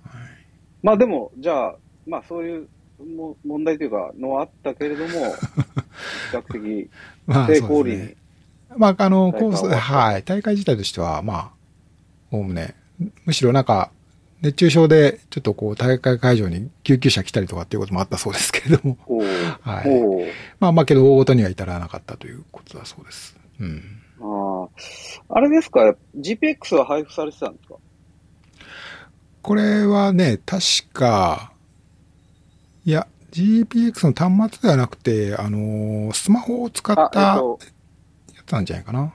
[0.81, 1.75] まあでも、じゃあ、
[2.07, 2.67] まあそういう
[3.01, 5.09] も問題というか、のはあったけれども、
[6.31, 6.89] 比較的
[7.27, 8.15] まあ、成功裏に。。
[8.77, 10.23] まあ、あの、コース、はい。
[10.23, 11.51] 大会自体としては、まあ、
[12.31, 12.75] おおむね、
[13.25, 13.91] むしろなんか、
[14.41, 18.97] 熱中症で、ちょっとこう、大会会場に救急車来たりとかっていうこともあったそうですけれども、
[19.61, 20.31] はい。
[20.59, 23.37] まあまあけど、大ごとには至らなかったということだそうです。
[23.59, 23.83] うん。
[24.19, 24.67] あ
[25.29, 25.35] あ。
[25.37, 27.75] あれですか ?GPX は配布されてたんですか？
[29.43, 30.61] これはね、確
[30.93, 31.50] か、
[32.85, 37.59] いや、GPX の端末ではなくて、あのースマホを使ったやと、
[38.45, 39.13] つなんじゃないかな。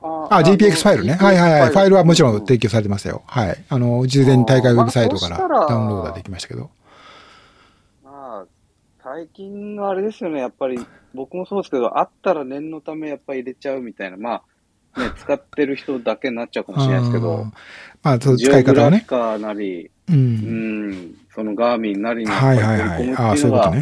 [0.00, 1.14] ああ、GPX ファイルね。
[1.14, 1.70] はいはいはい。
[1.70, 2.68] ファイルはもちろん提供。
[2.68, 3.22] 供されてますよ。
[3.26, 3.64] はい。
[3.68, 6.70] あの、事前に大会ウェブサイトからダウンロードはできましたけど。
[8.04, 8.46] まあ、
[9.02, 10.78] 最近はあれですよね、やっぱり、
[11.14, 14.42] 僕もそうですけど、あったら念のためやっぱり入れちゃうみたいな、ま
[14.94, 17.46] あ、ね、 使ってる人だけになっちゃうかもしれないですけど、
[18.02, 20.12] まあ、そうジ使い方はねなり、う。
[20.12, 22.30] うんん、そのガーミンなりに。
[22.32, 23.72] 取り込むっていうのが。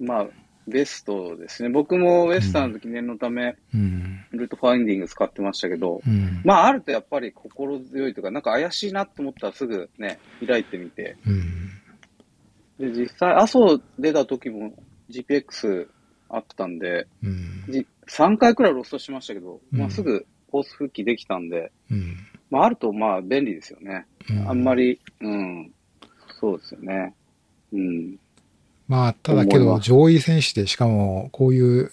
[0.00, 0.26] まあ、
[0.66, 1.68] ベストですね。
[1.68, 4.26] 僕もウェスタンの時念のため、うん。
[4.32, 6.42] ルートファインディング使ってましたけど、うん。
[6.44, 11.16] まあ、あるとやっぱり心強いというか、なんか怪しいなと思ったらすぐね、開いてみて。
[11.24, 12.92] うん。
[12.92, 14.72] で、実際、阿蘇出た時も
[15.08, 15.86] GPX
[16.28, 17.66] あったんで、うん。
[17.68, 22.16] じ3回くらいロストしましたけど、うんまあ、すぐコース復帰できたんで、うん。
[22.50, 24.06] まあ、あるとまあ便利ですよね。
[24.48, 25.72] あんまり、うん、
[26.40, 27.14] そうですよね。
[27.72, 28.16] うん。
[28.88, 31.90] まあ、ただけど、上位選手で、しかも、こういう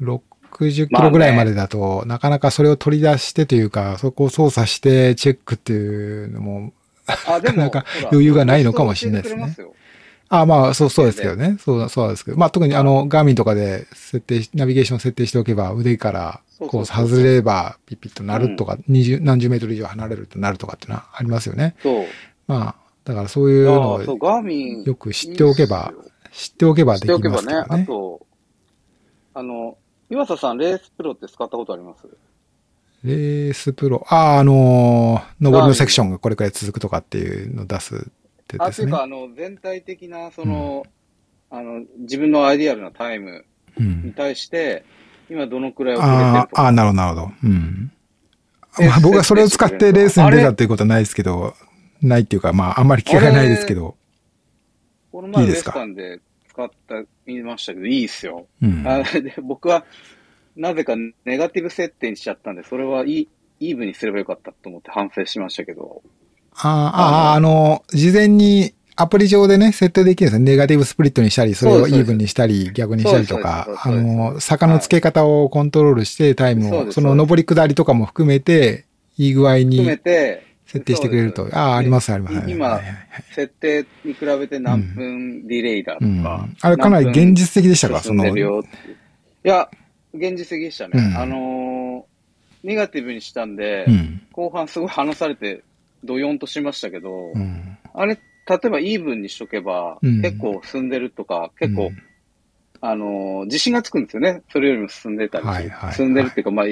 [0.00, 6.72] 60キロぐらいまでだと、なかなかそれを取り出してというか、そこを操作してチェックっていうのも、
[7.06, 9.56] なかなか余裕がないのかもしれないですね
[10.28, 11.58] ああまあ、そう、そうですけどね。
[11.60, 12.38] そう、そうですけど。
[12.38, 21.74] まあ、特にあの、ガーミンとかで設定し、ナビゲーション設定しておけば、腕からそう外れれば、ピッピッとなるとか、二十、何十メートル以上離れるとなるとかっていうのはありますよね。
[21.76, 22.04] ますよ。
[22.46, 23.64] まあ、だからそういう。
[23.66, 24.02] のを。
[24.02, 25.92] よく知っておけば
[26.32, 27.82] 知っておけば知できっておけばね、ますからね。
[27.84, 28.26] あと、
[29.34, 29.76] あの、
[30.10, 32.06] 岩佐さん、レースプロって使ったことあります？
[33.04, 37.98] レースプロ、ああ、あのー、上りのセクションがこれくらい続くとかっていうのを出すっ
[38.46, 39.02] てあ、ですねというか、。
[39.02, 40.84] あの、全体的な、その、
[41.50, 43.44] あの、自分のアイディアルなタイム
[43.76, 44.12] うにん。
[44.12, 44.84] 対して、
[45.28, 46.62] 今どのくらい遅れてるとか？
[46.62, 47.32] あーあー、なるほど、なるほど。
[47.42, 47.92] うん。
[48.78, 51.54] でまあ、僕はそれを使ってレースに出たっていうことはないですけど、
[52.02, 53.96] ないっていうか、まあ、あんまり気がないですけど。
[55.10, 55.72] この前ウエいいですか？
[55.72, 58.46] スタンで使った、見ましたけど、いいっすよ。
[58.62, 58.86] うん。
[58.86, 59.84] あで僕は、
[60.56, 63.28] なぜかネガティブ設定にしちゃったんで、それはいい、
[63.60, 66.02] イーブにすればよかったと思って反省しましたけど。
[66.54, 70.52] ああ、あの、事前にアプリ上でね、設定できるんですね。
[70.52, 78.84] ネガティブスプリットにしたり、それをイーブンにしたり、逆にしたりとかあの、坂の付け方をコントロールして、タイムを、その上り下りとかも含めて、
[79.16, 81.46] いい具合に含めて、設定してくれると。
[81.52, 82.36] ああ、あります、あります。
[82.38, 82.80] はい今
[83.34, 86.48] 設定に比べて何分ディレイだとうんか。
[86.62, 88.00] あれかなり現実的でしたか？
[88.00, 88.40] そのい
[89.42, 89.68] や、
[90.14, 90.92] 現実的でしたね。
[90.94, 92.12] うんあのー
[92.64, 94.22] ネガティブにしたんで、うん。
[94.30, 95.64] 後半すごい離されて、
[96.04, 97.76] ドヨンとしましたけど、うん。
[97.92, 98.20] あれ、例
[98.64, 101.96] えばイーブンにしとけば、うん結構進んでるとか、結構、うん
[102.80, 104.42] あのー自信がつくんですよね。
[104.52, 105.46] それよりも進んでたり
[105.92, 106.66] 進んでるっていうか、まあ、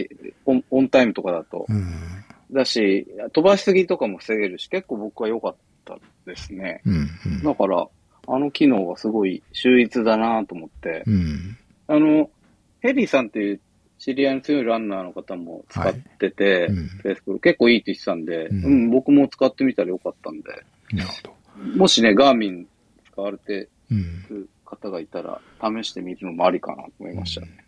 [0.46, 1.66] オンタイムとかだと。
[2.50, 2.54] うん。
[2.54, 6.82] だし、飛ばしすぎとかも防げるし、結構僕は良かったですね。
[6.84, 7.08] うん。
[7.26, 7.86] うんだから、
[8.26, 11.56] あの機能がすごい秀逸だなと思って、うん。
[11.88, 12.30] あの、
[12.80, 13.60] ヘリーさんっていう
[13.98, 20.48] 知り合いの強いランナーの方も使ってて、うんフェイスブック結構いいって言ってたんで、うんうん、僕も使ってみたらよかったんで、
[20.92, 21.76] なるほど。
[21.76, 22.66] もしね、ガーミン
[23.12, 24.22] 使われてうん。
[24.30, 27.64] る方がいたら、試してみるのもありかなと思いましたね。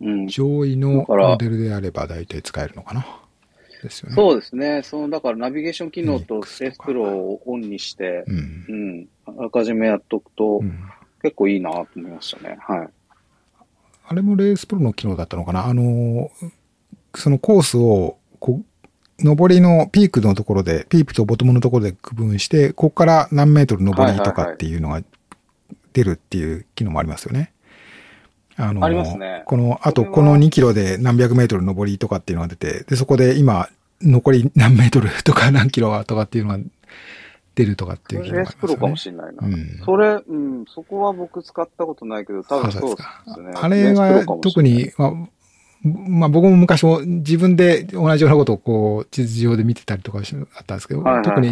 [0.00, 0.26] うん。
[0.28, 3.04] 上位のモデルであれば大体使えるのかな。
[3.82, 4.14] ですよね。
[4.14, 4.82] そうですね。
[4.82, 9.32] その、だからナビゲーション機能とスペースプロをオンにして、うんう。
[9.34, 10.80] ん、あらかじめやっとくと、うん
[11.20, 12.56] 結構いいなと思いましたね。
[12.60, 12.88] はい。
[14.06, 15.66] あれもレースプロの機能だったのかな？
[15.66, 16.30] あの、
[17.16, 25.02] そのコースを、こう、上りのピークのところで、ピークとボトムのところで区分して、ここから何メートル上りとかっていうのが
[25.92, 27.52] 出るっていう機能もありますよね。
[28.58, 29.44] あの、ありますね。
[29.46, 33.68] この、あとこの2キロで何百メートル上りとかっていうのが出て、で、そこで今、
[34.02, 36.64] 残り何メートル とか何キロとかっていうのが
[37.54, 39.46] 出るとかっていう機能レースプロかもしれないな。
[39.46, 39.80] うん。
[39.84, 43.02] それ、うん、そこは僕使ったことないけど、多分そうで
[43.34, 43.52] すね。
[43.54, 45.12] あれは特に、まあ、
[45.84, 51.24] まあ僕も昔も自分で同じようなことをこう地図上で見てたりとかしあったんですけど、はいはいはい。
[51.28, 51.50] 特に、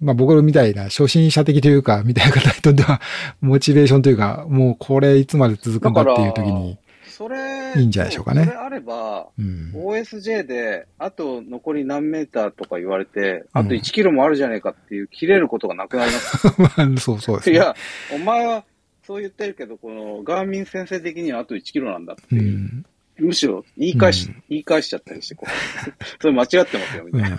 [0.00, 3.00] まあ僕みたいな初心者的というか、みたいな方にとっては、
[3.40, 6.78] モチベーションというか、もうこれいつまで続くんだっていう時に、
[7.20, 9.72] それ、いいんじゃないでしょうかねそれあれば、うん。
[9.74, 16.46] OSJ で、あと残り何メーターとか言われて、うんあと1キロもあるじゃねえかっていう、切れることがなくなります。
[16.58, 17.56] まあそうそうですね。
[17.56, 17.74] いや、
[18.14, 18.64] お前は
[19.06, 22.58] そう言ってるけど、このガーミン先生的にはあと1キロなんだってういう。
[22.58, 22.86] ん。
[23.20, 25.50] むしろ言い返し、うん言い返しちゃったりして、こう。
[26.20, 27.38] それ間違ってますよ、みうんたいな。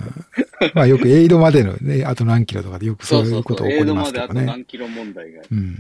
[0.74, 3.38] まあよくエイドまでのね、あと何キロとかでよくそそううそそう。
[3.38, 4.46] いううこと起エイドこりますけまであとどね。
[4.46, 5.42] 何キロ問題が。
[5.52, 5.78] うん。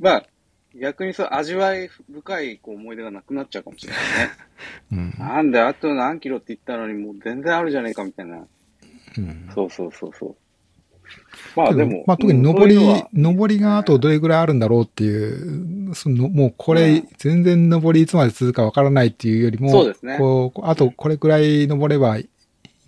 [0.00, 0.26] まあ、
[0.78, 5.14] 逆にそう、味わい深いこう思い出がなくなっちゃうかもしれないね。
[5.18, 5.26] うん。
[5.26, 8.38] なんで、あと何キロって言ったのに、もう全然あるじゃねえかみたいな。
[9.18, 10.36] うんそうそうそうそう。
[11.56, 12.76] まあでも、まあ特にうん上り、
[13.14, 20.18] 上りがあとどれぐらいあるんだろうっていう、そのもうこれうん、全然上りいつまで続くかわからないっていうよりも、そうですね。
[20.18, 22.28] こう、あとこれくらい登ればい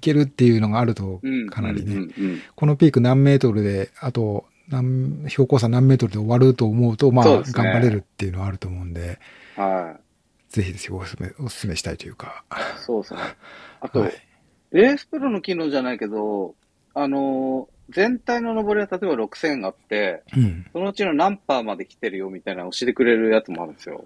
[0.01, 2.09] けるっていうのがあるとうん、かなりね、
[2.55, 9.19] このピーク何メートルで、あと何、標高差何メートルで終わると思うと、まあ、頑張れるっていうのはあると思うんで、
[9.57, 10.53] はい。
[10.53, 12.45] ぜひぜひおすすめ、おすすめしたいというか。
[12.79, 13.21] そうですね。
[13.81, 14.13] あと、はい。
[14.73, 16.55] レースプロの機能じゃないけど、
[16.95, 20.67] あのー全体の上りは例えば6000あって、うん。
[20.73, 24.05] そのうちの何パーまで来てるよみたいなのを教えてくれるやつもあるんですよ。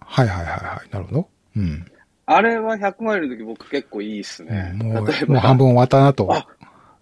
[0.00, 0.90] はいはいはいはい。
[0.90, 1.28] なるほど。
[1.56, 1.86] うん。
[2.26, 4.72] あれは100マイルの時僕結構いいっすね。
[4.76, 6.32] もう、例えばもう半分終わったなと。
[6.32, 6.46] あ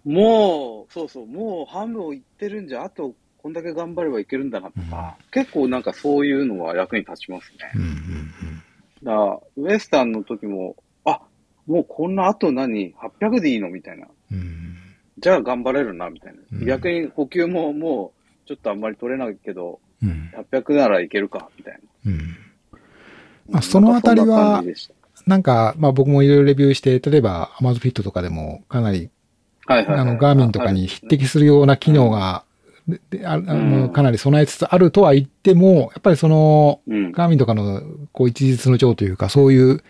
[0.04, 7.72] もう、そうそう、もう半分をいってるんじゃ、あとこんだけ頑張ればいけるんだなとか、結構なんかそういうのは役に立ちますね。
[7.74, 8.20] うんうん
[9.02, 11.20] だから、ウエスタンの時も、あ、
[11.66, 13.70] もうこんなあと何 ?800 でいいの？
[13.70, 14.06] みたいな。
[14.30, 14.69] うん。
[15.20, 15.22] うん。
[15.22, 16.40] じゃあ頑張れるな、みたいな。
[16.52, 18.12] うん逆に補給もも
[18.44, 20.30] う、ちょっとあんまり取れないけど、うん。
[20.52, 22.12] 800ならいけるか、みたいな。
[22.12, 22.36] うん。
[23.48, 24.62] まあそのあたりは
[25.26, 29.10] なんかまあ僕もいろいろレビューして、例えば Amazon Fit とかでもかなり、
[29.66, 30.00] はいはい、はい。
[30.00, 32.44] あの、ガーミンとかに匹敵するような機能が、
[32.88, 37.12] ででああのうんかなり備えつつあるとは言っても、やっぱりその、うん。
[37.12, 39.82] ガーミンとかの、こう、一日の長というか、そういう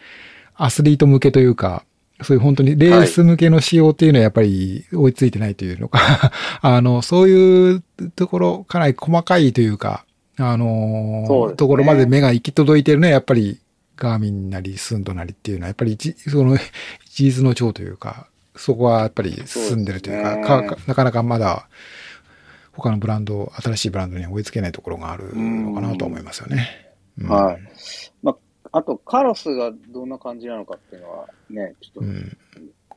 [0.54, 1.84] アスリート向けというか、
[2.22, 7.82] そういう本当にレース向けの仕様っていうのはやっぱり追いついてないというのか、 あの、そういう
[8.14, 10.04] ところ、かなり細かいというか、
[10.36, 13.60] あのそうですねところまで目が行き届いてるのはやっぱり
[13.96, 16.56] ガーミンなりスンドなりっていうのはやっぱり一その
[17.04, 21.68] 一日の長というか、そこはやっぱり進んでるというか、ねかかなかなかまだ
[22.72, 26.90] 他のブランド、新しいブランドには追いつけないところがあるのかなと思いますよね。
[27.18, 27.58] うんはい。
[28.22, 28.36] まあ、
[28.72, 32.36] あと、カロスがどんな感じなのかっていうのはね、ちょっとうん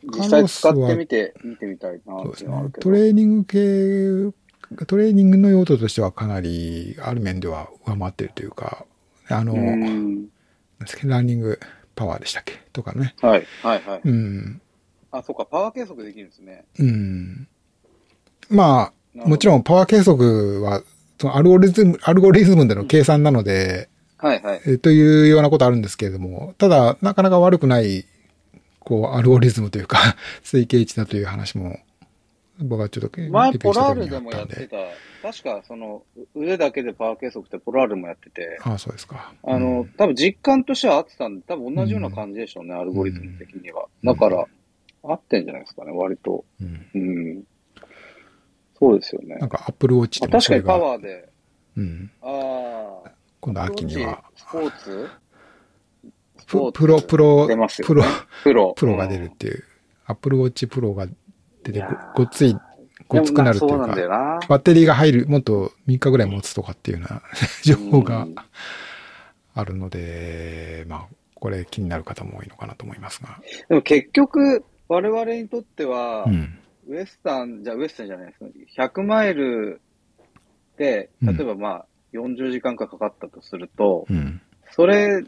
[0.06, 2.72] 実際使ってみて、見てみたいなっていうのはある。
[2.72, 2.82] けど。
[2.82, 8.86] トレーニング系、トレーニングの用途としてはかなり、ある面では上回ってるというか、
[9.30, 10.30] あの、うなん
[11.06, 11.60] ランニング
[11.96, 12.62] パワーでしたっけ？
[12.74, 13.16] とかね。
[13.22, 14.02] はい、はい、はい。
[14.04, 14.62] うん。
[15.12, 16.66] あ、そうか、パワー計測できるんですね。
[16.80, 17.48] うん。
[18.50, 19.52] まあ、もちん。
[19.52, 20.84] ろんパワー計測は、
[21.18, 23.88] そのアルゴリズム、アルゴリズムでの計算なので、
[24.24, 24.62] はい、はい。
[24.66, 28.06] えというようなことあるんですけれども、ただ、なかなか悪くない、
[28.80, 29.98] こう、アルゴリズムというか、
[30.44, 31.80] 推計値だという話も
[32.60, 34.78] 僕はちょっと前、ポラールでもやってた。
[35.22, 36.04] 確か、その、
[36.36, 39.34] 腕だけでパワー計測ってポラールもやってて、ああ、そうですか。
[39.44, 43.88] あの、うん多分実感としては合ってたんで、多分同じような感じでしょうね、アルゴリズム的には。
[44.04, 44.46] だから、
[45.04, 46.46] 合ってんじゃないですかね、割と。
[46.62, 46.98] うんう
[47.40, 47.44] ん。
[48.80, 49.50] そうですよねなん。
[49.50, 51.30] か、アップルウォッチあでもそれ確かにパが、ワーで、
[51.78, 52.12] うん。
[52.22, 53.12] ああ、
[53.44, 55.10] 今度秋には、スポーツ？
[56.38, 58.10] スププロ、プロ、出ますよ、プロね。、
[58.41, 58.74] プロ。
[58.74, 59.66] プロが出るっていう、
[60.06, 61.08] アップルウォッチプロが
[61.62, 62.56] 出てご、ごっつい、
[63.10, 64.39] ごっつくなるっていうか、な。
[64.48, 67.22] バッテリーが入る、もっと3日ぐらい持つとかっていうような
[67.64, 68.36] 情報がうん
[69.56, 73.41] あるので、まあ、これ気になる方も多いのかなと思いますが。
[73.68, 76.60] でも結局、我々にとっては、うん。
[76.88, 79.82] ウエスタン、じゃあウエスタンじゃないです100マイル
[80.78, 84.41] で、うん例えばまあ、40時間かかかったとすると、うん。
[84.72, 85.24] それ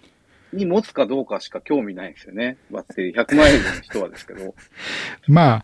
[0.53, 2.57] に持つかどうかしか興味ないんですよね。
[2.71, 3.15] バッテリー。
[3.15, 4.55] 100マイルの人はですけど。
[5.27, 5.63] ま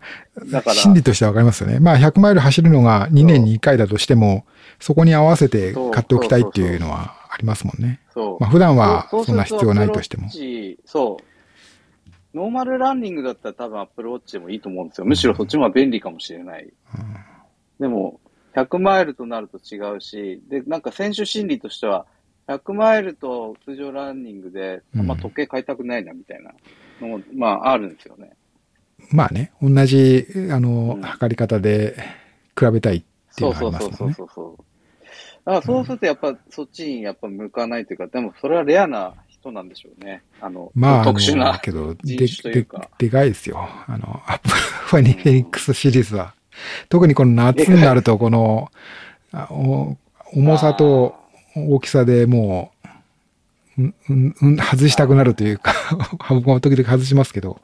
[0.50, 1.80] だから心理としてはわかりますよね。
[1.80, 4.44] まあ、100マイル走るのが2年に1回だとしても、
[4.78, 8.00] そこに合わせて買っておきたいっていうのはありますもんね。
[8.12, 8.40] そう。
[8.40, 10.28] まあ、普段はそんな必要ないとしても
[10.84, 12.36] そう。
[12.36, 15.04] ノーマルランニングだったら多分アップルウォッチでもいいと思うんですよ。
[15.04, 16.72] むしろそっちの方が便利かもしれない。
[17.78, 18.20] でも、
[18.54, 22.06] 100マイルとなると違うし、で、なんか選手心理としては、
[22.48, 26.52] 100マイルと通常ランニングで、あんま時計変えたくないなみたいな
[27.00, 28.32] のも、まあ、あるんですよね。
[29.10, 31.96] まあね、同じ、あの、うん測り方で
[32.58, 33.02] 比べたいっ
[33.34, 34.14] ていうそうそうそうのがありますもんね。
[34.14, 34.64] そうそう。
[35.44, 40.22] だからそうするとやっぱそっちにやっぱ向かないというか、でもそれはレアな人なんでしょうね。
[40.40, 43.58] あの、まあ、特殊なけど、で、でか。、でかいですよ。
[43.58, 46.34] あの、アップルファニフェニックスシリーズは。
[46.88, 48.70] 特にこの夏になると、この、
[50.34, 51.14] 重さと
[51.56, 52.72] 大きさでも
[53.78, 55.72] う、うん、うん、うん外したくなるというか、
[56.28, 57.60] 僕も時々外しますけど、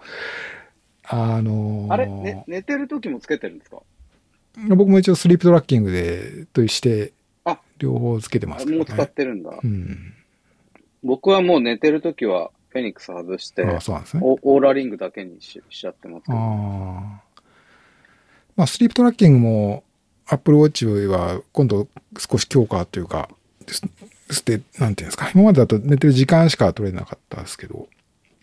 [1.05, 3.79] あのーあれ、ね、寝てる時もつけてるんですか？
[4.69, 7.13] 僕も一応 sleep tracking で、として
[7.45, 9.07] あ、両方つけてますけどもう使っね。
[9.15, 9.51] てるんだ。
[9.63, 10.15] うん。
[11.03, 13.81] 僕はもう寝てる時はフェニックス外して、ああ、ね。
[14.21, 16.39] オオーラリングだけにししちゃってますけど。
[16.39, 17.23] ああ。
[18.59, 19.85] まあ、スリープトラッキングも、
[20.27, 21.87] Apple Watch は今度
[22.19, 23.31] 少し強化というか、
[24.31, 27.89] して、なんていうんですか、今までだと寝てる時間しか取れなかったですけど、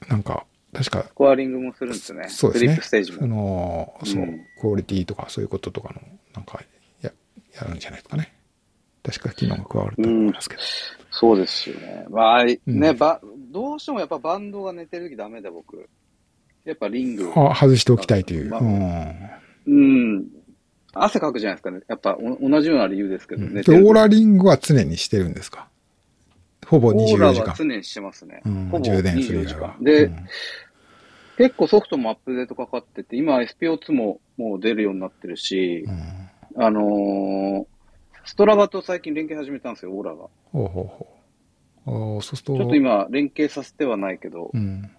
[0.07, 2.29] なんか、確か、スコアリングもするんですね。
[2.29, 3.27] そうですねスリップステージあも。
[3.27, 6.01] の、そううん、クオリティとかそういうこととかの、
[6.33, 6.61] なんか、
[7.01, 7.11] や、
[7.53, 8.33] やるんじゃないですかね。
[9.03, 10.61] 確か機能が加わると思いますけど。
[11.11, 12.05] そうですよね。
[12.09, 13.19] まあ、ね、うんば、
[13.51, 15.89] どうしてもやっぱバンドが寝てる時ダメだ、僕。
[16.63, 17.33] やっぱリング。
[17.35, 18.49] あ外しておきたいという。
[18.49, 20.27] まあうんうん。
[20.93, 21.81] 汗かくじゃないですかね。
[21.87, 25.67] やっぱお同じような理由ですけど、うんオーラリングは常にしてるんですか？
[26.65, 27.19] ほぼオー24時間。
[27.19, 28.41] ラは常にしてますね。
[28.45, 29.75] うんほぼ充電する24時間。。
[29.81, 30.15] で、うん
[31.37, 37.65] 結構ソフトもアップデートかかってて、今 SPO2 ももう出るようになってるしう、んあのー
[38.23, 40.29] ストラバと最近連携始めたんですよ、オーラが。
[40.53, 41.07] ほうほうほ
[41.85, 42.15] う。
[42.15, 44.89] ああ、そうすると、ちょっと今、連携させてはないけど、うん、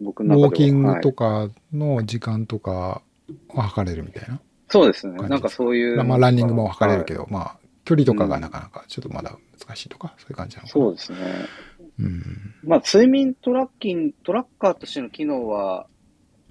[0.00, 0.48] ウ僕の中では。
[0.50, 3.00] ォーキングはいとかの時間とか
[3.48, 4.40] は測れるみたいな。
[4.68, 5.16] そうですね。
[5.28, 6.02] なんかそういう。
[6.04, 7.24] まあ、ランニングも測れるけど。
[7.24, 10.84] ど、まあ、距離とかがなかなかちょっとまだ難しいとか、そういう感じなのかな。
[10.84, 11.18] そうですね。
[12.00, 12.22] うん。
[12.64, 15.86] まあ、睡眠トラッキング、トラッカーとしての機能は、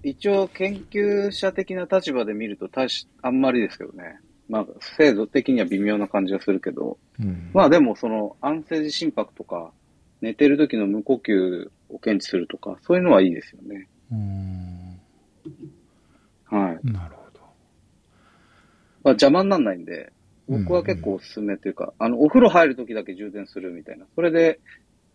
[0.04, 4.20] 一応研究者的な立場で見ると大し、あんまりですけどね。
[4.50, 4.66] まあ、
[4.98, 7.50] 精度的には微妙な感じがするけど、うん。
[7.54, 9.72] まあでもその安静時心拍とか、
[10.22, 13.88] 寝てる時の無呼吸を検知するとか、そういうのはいいですよね。
[14.12, 14.73] うん。
[16.58, 16.80] はい。
[16.84, 17.40] なるほど。
[17.42, 17.48] ま
[19.06, 20.14] あ邪魔にならないんで、
[20.48, 24.06] 僕は結構おすすめというか、あの、お風呂入る時だけ充電するみたいな。
[24.16, 24.60] それで、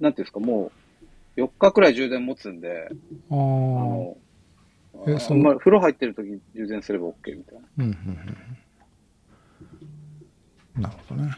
[0.01, 0.73] なんていうんですか、も
[1.37, 2.89] う、4日くらい充電持つんで、
[3.31, 4.17] あの、
[5.07, 7.69] えそまり風呂入ってる時充電すれば OK みたいな。
[7.79, 7.93] うん、うん、
[10.77, 10.83] うん。
[10.83, 11.31] なるほどね。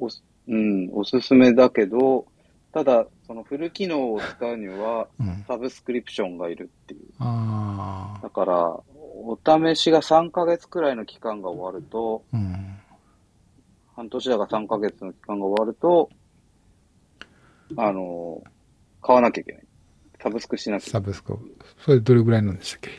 [0.00, 2.26] おすうん、おすすめだけど、
[2.72, 5.44] ただ、そのフル機能を使うには、うん。
[5.46, 7.00] サブスクリプションがいるっていう。
[7.18, 8.22] ああ。
[8.22, 8.80] だから、
[9.16, 12.76] お試しが3ヶ月くらいの期間が終わると、うん。
[13.96, 16.10] 半年だか3ヶ月の期間が終わると、
[17.76, 18.42] あの、
[19.02, 19.62] 買わなきゃいけない。
[20.22, 21.38] サブスクしなきゃいけサブスク。
[21.84, 22.90] それどれぐらいなんでしたっけ？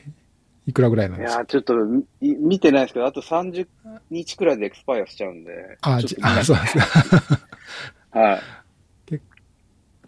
[0.67, 1.25] いくらぐらいなんない。
[1.25, 1.39] いですか？
[1.41, 3.67] やー、ちょっとみ見てないですけど、あと30
[4.09, 5.77] 日くらいでエクスパイアしちゃうんで。
[5.81, 7.39] あ、 あ、そうですか。
[8.19, 8.41] はい
[9.05, 9.23] 結。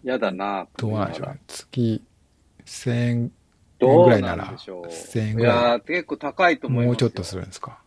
[0.04, 1.40] やだなぁどうなんでしょうね。
[1.46, 2.02] 月
[2.64, 3.32] 1000円
[3.78, 4.86] どうぐらいならなんでしょう。
[4.86, 7.78] 1000円いぐらいやー、結構高いと思いますよもうちょっとするんですか。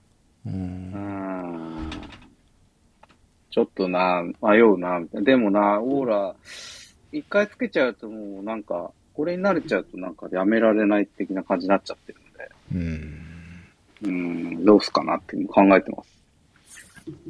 [0.46, 0.50] う。
[0.50, 1.92] うんん。
[3.50, 5.02] ちょっとな、迷うな。
[5.14, 6.36] でもな、オーラ、
[7.12, 12.50] 一回つけちゃうともうなんか、これに慣れちゃうとなんかやめられない的な感じになっちゃってるんで。
[12.74, 13.22] うん。
[14.04, 16.22] うん、どうすかなって考えてます。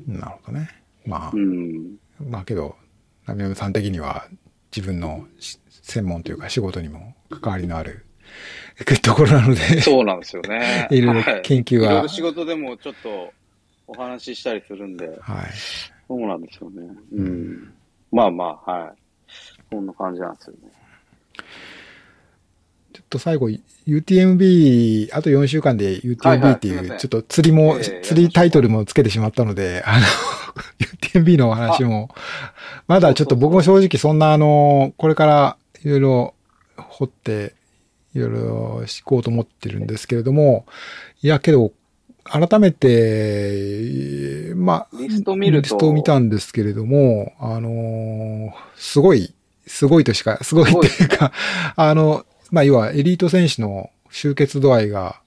[0.07, 0.69] なるほどね。
[1.05, 1.97] まあう、ん。
[2.29, 2.75] まあけど、
[3.25, 4.27] ナミヤムさん的には
[4.75, 8.05] 自分のし専門というか仕事にも関わりのある
[9.01, 13.33] ところなので、そうなんですよね いろいろはい研究はいろいろ仕事でもちょっと
[13.91, 15.17] お話ししたりするんで、はい。
[16.07, 16.81] そうなんですよね。
[17.13, 17.73] うん。
[18.11, 18.91] まあまあ、はい。
[19.69, 20.69] こんな感じなんですよね。
[22.93, 23.49] ちょっと最後、
[23.87, 25.91] UTMB、あと4週間では
[26.35, 30.05] いは UTMB っていう、いすいませんちょっと釣りも、ええ釣りタイトルもつけてしまったので、あの、
[31.01, 32.09] UTMB のお話も、
[32.87, 36.33] まだちょっと僕も正直そんなあの、これからいろいろ
[36.77, 37.55] 掘って、
[38.13, 40.65] いろいろしこうと思ってるんですけれども、
[41.21, 41.71] いやけど、
[42.23, 45.63] 改めて、まあ、リスト見ると。
[45.63, 49.33] リストを見たんですけれども、あのすごい、
[49.65, 51.31] すごいとしか、すごいっていうか、
[51.75, 55.21] あの、まあ、要はエリート選手の集結度合いが、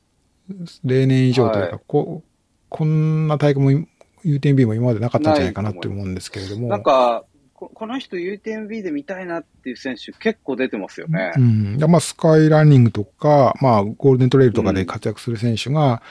[0.85, 1.80] 例年以上というか、はい。
[1.87, 2.22] こ
[2.68, 3.87] こんな大会も
[4.24, 6.68] UTMB も今までなかったんじゃないかなって思うんですけれども。
[6.68, 7.24] なんか、
[7.55, 11.40] ここの人 UTMB で見たいなっていう選手結構出てますよねう。
[11.40, 11.78] ん。
[11.78, 16.02] でまあ、スカイランニングとか、まあ、ゴールデントレイルとかで活躍する選手が、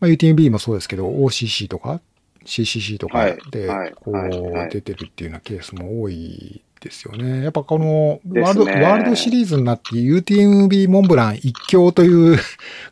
[0.00, 2.00] まあ、UTMB もそうですけど、OCC とか、
[2.44, 7.42] CCC とかでこう、い出てるっていうようなケースも多いですよね。
[7.42, 12.38] やっぱこの、ワールド、ワールドシリーズになって UTMB モンブラン一強という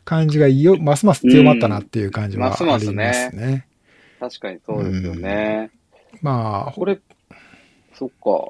[0.03, 3.05] 感じがいよ、ますます強まったなっていう感じはありますね。
[3.05, 5.69] ますます確かにそうですよね。
[6.21, 6.99] まあ、これ、
[7.93, 8.47] そっか。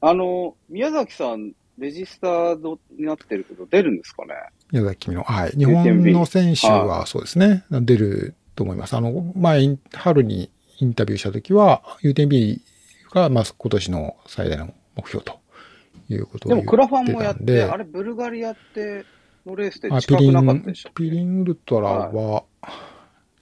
[0.00, 4.34] あの、宮崎さん、レジスタードになってるけど、出るんですかね？
[4.72, 5.50] 宮崎君の、はい。
[5.50, 8.94] 日本の選手はそうですね、出ると思います。
[8.94, 12.60] あの、前、春にインタビューしたときは、UTMB
[13.12, 15.38] が、まあ、今年の最大の目標と
[16.08, 16.54] いうことで。
[16.54, 19.04] でも、クラファンもやって、あれ、ブルガリアって
[19.46, 22.68] のレースであ近くなかったでしょピリンウルトラは、い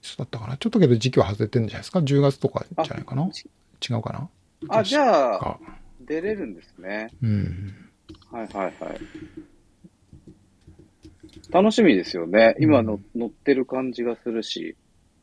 [0.03, 3.23] つだったかなちょっとけど時期は外れてるんじゃないですか ?10 月とかじゃないかな？
[3.25, 4.29] 違うかな？
[4.69, 5.61] あ、じゃあ、か
[6.01, 7.11] 出れるんですね。
[7.23, 7.75] うん。
[8.31, 9.01] はいはいはい。
[11.51, 12.57] 楽しみですよね。
[12.59, 14.77] 今の、乗ってる感じがするし。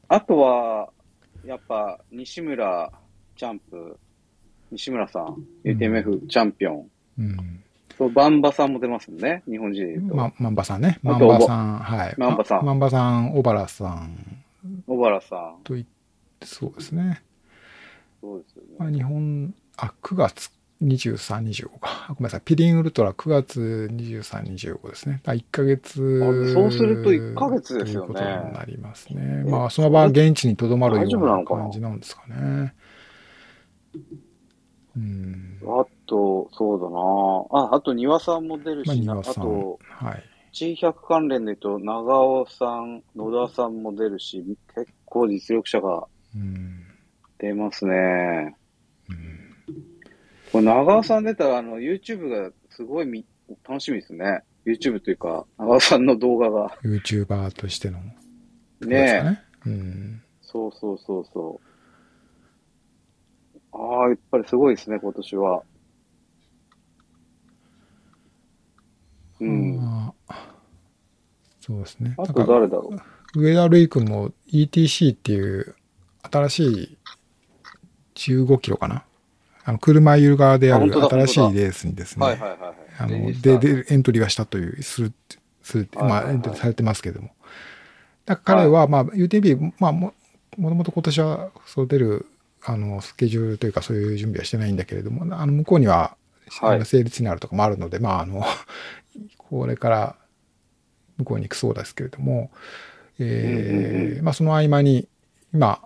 [0.07, 0.89] あとは、
[1.45, 2.91] やっぱ、西村
[3.35, 3.97] チャンプ、
[4.71, 6.89] 西村さん、UTMF チャンピオン。
[7.19, 7.63] うん。
[7.97, 9.43] そう、バンバさんも出ますもんね。
[9.47, 10.15] 日本人で言うと。
[10.15, 10.99] ま、マンバさんね。
[11.05, 12.15] あとマンバさん、はい。
[12.17, 14.43] マンバさんマンバさん、小原さん
[14.87, 15.57] 小原さん。
[15.63, 15.85] とい
[16.43, 17.21] そうですね。
[18.21, 18.97] そうですよまあ、ね。
[18.97, 20.51] 日本、あ、9月
[20.81, 22.05] 23、25か。
[22.09, 22.41] ごめんなさい。
[22.41, 25.21] ピリンウルトラ9月23、25ですね。
[25.25, 26.21] あ1ヶ月。
[26.23, 29.43] あそうすると1ヶ月ですよねということになりますね。
[29.47, 32.73] えまあ、その場は現地に留まるような感じなんですかね。
[34.95, 35.59] うん。
[35.63, 36.89] あと、そうだ
[37.59, 39.43] なあ、あと庭さんも出るまあ、し、なあ庭さん。
[39.43, 40.23] と、はい。
[40.53, 44.43] G100 関連で言うと、長尾さん、野田さんも出るし、
[44.75, 46.90] 結構実力者がうん。
[47.41, 48.55] 出ますね。
[49.09, 49.41] うん
[50.51, 53.25] これ長尾さん出たら、あの、YouTube がすごいみ
[53.67, 54.43] 楽しみですね。
[54.65, 56.77] YouTube というか、長尾さんの動画が。
[56.83, 57.99] YouTuber としての。
[57.99, 58.11] ね
[58.81, 59.23] ですかえ。
[59.23, 59.41] ね。
[59.65, 60.21] うん。
[60.41, 61.67] そうそうそうそう。
[63.71, 65.63] ああ、やっぱりすごいですね、今年は。
[69.39, 69.77] うん。
[69.77, 70.55] まあ
[71.61, 72.15] そうですね。
[72.17, 72.91] あと誰だろ
[73.35, 73.39] う。
[73.39, 75.75] 上田瑠衣君も ETC っていう
[76.29, 76.97] 新しい
[78.15, 79.03] 15キロかな。
[79.63, 82.75] あの、車ゆる側である新しいレースにですね、はいはいはいはい。
[82.97, 85.13] あの、で、で、エントリーはしたという、する、
[85.61, 87.29] するまあ、エントリーされてますけども。
[88.25, 90.13] だから彼は、まあ、UTB、まあ、も、
[90.57, 92.25] もともと今年は、そう出る、
[92.63, 96.15] あの、スケジュールというか、そういう準備はしてないんだけれども、あの、向こうには、
[96.83, 98.43] 成立になるとかもあるので、まあ、あの、
[99.37, 100.15] これから、
[101.17, 102.51] 向こうに行くそうですけれども、
[103.19, 105.07] えうんうんーまあ、その合間に、
[105.53, 105.81] 今、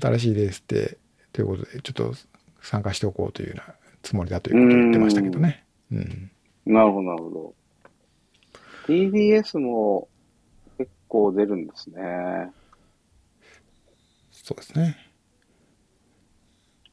[0.00, 0.96] 新しいレースで、
[1.32, 2.14] ということで、ちょっと
[2.60, 5.64] 参加しておこうというようなつもりだということを言ってましたけどね。
[5.90, 6.30] うん。
[6.66, 7.54] なるほど、なるほど。
[8.86, 10.08] TBS も
[10.78, 12.50] 結構出るんですね。
[14.30, 14.96] そうですね。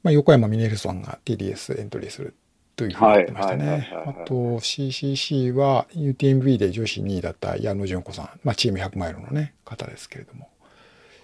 [0.04, 2.36] まあ、横山峰さんが TDS エントリーする
[2.76, 3.92] というふうに言ってましたね。
[4.06, 10.59] あと CCC は UTMB で女子2位だった矢野純子さん、まあ、チーム100マイルのね、方ですけれども、矢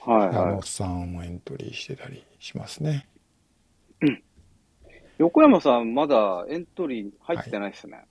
[0.06, 0.62] はいはい野。
[0.64, 3.08] さんもエントリーしてたりしますね。
[5.18, 8.06] 横山さん、まだエントリー入ってないですね。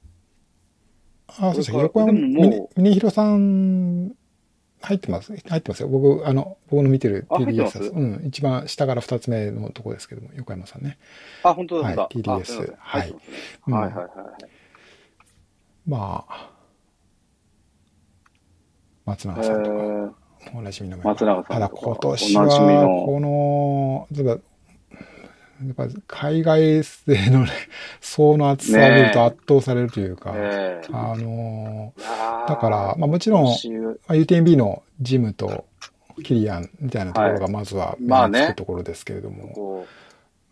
[1.26, 1.80] あ、そうですね。
[1.80, 4.12] 横山峰峰弘さん、
[4.80, 5.34] 入ってます？
[5.34, 5.88] 入ってますよ。
[5.88, 7.78] 僕、あの、僕の見てるあ入って TDS ます？
[7.78, 7.90] です。
[7.92, 8.26] うん。
[8.26, 10.98] 一番下から二つ目のとこですけども、横山さんね。
[11.42, 12.38] あ、本当だ、はい本当だ。
[12.38, 13.12] TDS あすいませんはい
[13.66, 14.02] はいはいは
[14.40, 14.50] い。
[15.86, 16.50] まあ、
[19.04, 20.12] 松え永さんとか、ー、
[20.52, 23.06] おなじみの松永さんただ今年は、の。
[23.06, 24.38] この、例えば、や
[25.70, 27.50] っぱ海外勢のね、
[28.00, 30.88] 層の厚さを見ると圧倒されるというか、ええ。
[30.92, 31.92] あの
[32.48, 35.64] だから、まあもちろん、UTMB のジムと
[36.22, 38.40] キリアンみたいなところがまずは目まあね。
[38.40, 39.86] につくところですけれども、こ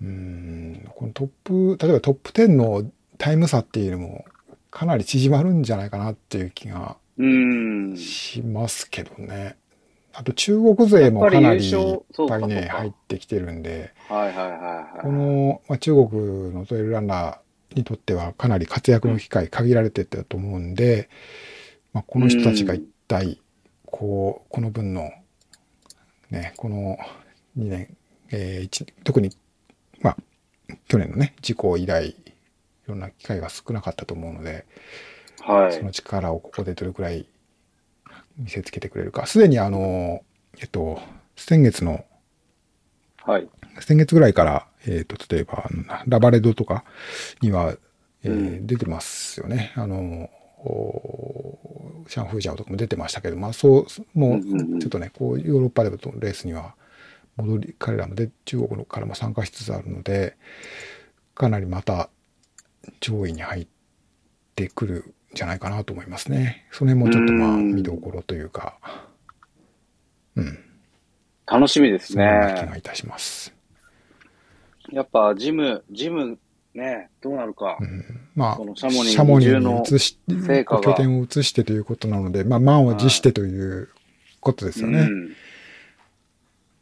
[0.01, 2.84] うーん、このトップ、例えばトップ10の
[3.18, 4.24] タイム差っていうのも
[4.70, 6.97] かなり縮まるんじゃないかなっていう気が。
[7.97, 9.57] しますけどね。
[10.14, 11.96] あと中国勢もかなりいっ
[12.28, 15.00] ぱいね、入ってきてるんで、はいはいはいはい。
[15.00, 21.08] この、まあ、中国のトイレランナーにとってはかなり活躍の機会限られてたと思うんで、
[21.92, 23.40] まあ、この人たちが一体、
[23.86, 25.10] こう、この分の、
[26.30, 26.98] ね、この
[27.58, 27.96] 2年、
[28.30, 29.30] えー一特に、
[30.00, 30.16] まあ、
[30.88, 32.16] 去年のね、事故以来、い
[32.86, 34.66] ろんな機会が少なかったと思うので、
[35.40, 35.72] はい。
[35.72, 37.26] その力をここでどれくらい
[38.36, 39.26] 見せつけてくれるか。
[39.26, 40.22] すでにあの、
[40.60, 41.00] えっと、
[41.36, 42.04] 先月の、
[43.24, 43.48] はい。
[43.80, 45.68] 先月ぐらいから、えっ、と、例えば、
[46.06, 46.84] ラバレドとか
[47.40, 47.76] には、
[48.24, 49.72] えーうん出てますよね。
[49.74, 50.30] あの、
[50.64, 53.86] おシャンフージャオとかも出てましたけど、まあ、そう、
[54.18, 54.40] もう
[54.80, 56.74] ちょっとね、こう、ヨーロッパでのレースには、
[57.36, 60.36] 戻り、彼らもで、中国のからも参加しつつあるので、
[61.34, 62.10] かなりまた、
[63.00, 63.66] 上位に入っ
[64.54, 66.66] てくるんじゃないかなと思いますね。
[66.70, 68.78] その辺もちょっとまあ、うん見どころというか、
[70.36, 70.58] うん、
[71.46, 72.68] 楽しみですそんな気ね。
[72.68, 73.54] がいたします。
[74.90, 76.38] やっぱジム、ジム、
[76.74, 77.84] ね、どうなるかう。
[77.84, 78.04] ん
[78.34, 83.90] まあ、シャモニーに移し、成果が拠点を移してということなので、まあ、満を持してという
[84.40, 85.00] ことですよね。
[85.00, 85.32] うん。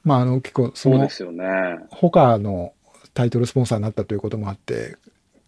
[0.05, 1.44] まあ、あの、結構、そのそうで、すよね。
[1.90, 2.72] 他の
[3.14, 4.96] タイトルスポンサーになったということもあって、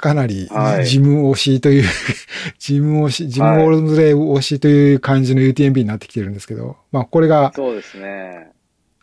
[0.02, 1.84] かなりはいジム推しという、
[2.58, 8.50] ジム推し、ジムウォールズレイ推しという感じの UTMB になってきてるんですけど、まあ、これが、そうですね。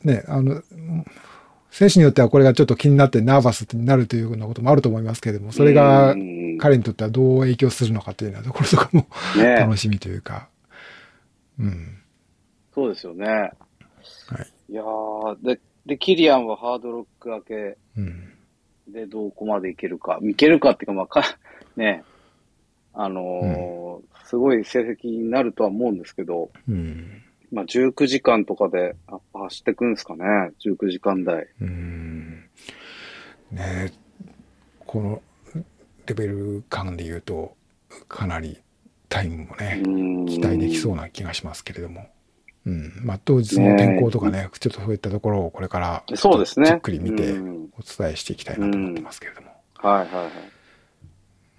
[0.03, 0.61] ね、あの、
[1.71, 10.49] 選手によってはこれがちょっと気になってナーバスになるというようなこともあると思いますけれども、それがうん彼にとってはどう影響するのかというようなところとかもね 楽しみというか、
[11.57, 11.97] うん。
[12.75, 13.25] そうですよね。
[13.25, 13.53] はい。
[14.69, 18.33] いやー、で、で、キリアンはハードロック明けうん。
[18.91, 20.19] でどこまでいけるか。
[20.21, 21.23] いけるかっていうか、まあ、か、
[21.75, 22.03] ね、
[22.93, 27.23] あのーすごい成績になるとは思うんですけど、うん。
[27.51, 30.23] まあ、19時間とかでやっぱ走ってくんですかね。
[30.63, 31.47] 19時間台。
[31.59, 32.43] うん。
[33.51, 33.91] ね
[34.85, 35.21] この
[36.05, 37.55] レベル感で言うと、
[38.07, 38.59] かなり
[39.07, 39.81] タイムもね、
[40.31, 41.03] 期待できそうな。
[41.03, 42.07] な気がしますけれども。
[42.70, 42.93] うん。
[43.03, 46.67] まあ、当日の天候とかね、ちょっとそういったところをこれから、そうですね。
[46.67, 49.47] じっくり見てうんお伝えしていきたいなと思ってますけれども。
[49.76, 50.32] はいはいはい。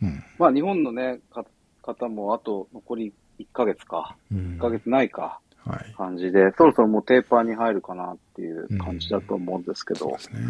[0.03, 0.25] うん。
[0.39, 1.45] まあ、日本のね、か
[1.83, 4.17] 方もあと残り1ヶ月か。
[4.31, 5.41] うん1ヶ月ないか。
[5.65, 5.95] はい。
[5.95, 10.41] 感じで、そろそろもうテーパーに入るかなっていう感じだと思うんですけど、そうですね。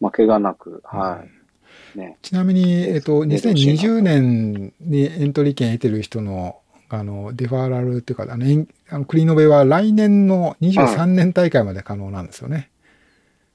[0.00, 1.24] まあ、怪我なく、うんは
[1.94, 1.98] い。
[1.98, 2.18] ね。
[2.22, 8.44] ちなみに、えっと、出てほしいな2020年にエントリー権得てる人の、あの、デファーラルっていうか、あの、
[8.90, 12.70] あのクリノベは来年の23年大会まで可能なんですよね。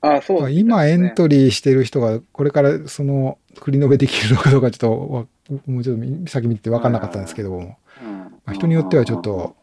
[0.01, 5.25] あ、そうですね今エントリーしてる人が、これからその、クリノベできるのかどうかちょっとわ、
[5.65, 9.55] もうちょっと先見て分かんなかったんですけども、うんまあ、人によってはちょっと、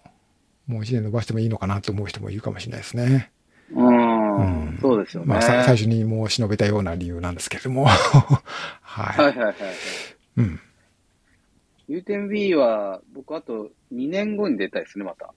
[0.67, 3.31] もう1年伸ばしてもいいのかなと思う人もいるかもしれないですね。
[3.75, 4.43] うん、う
[4.75, 5.29] んそうですよね。
[5.29, 7.87] まあ、さ最初にもう忍べたような理由なんですけれども。
[8.83, 9.17] はい。
[9.17, 9.55] はいはいはいはい。
[10.39, 10.61] うん。
[11.89, 15.35] UTMB は、僕あと2年後に出たいですね、また。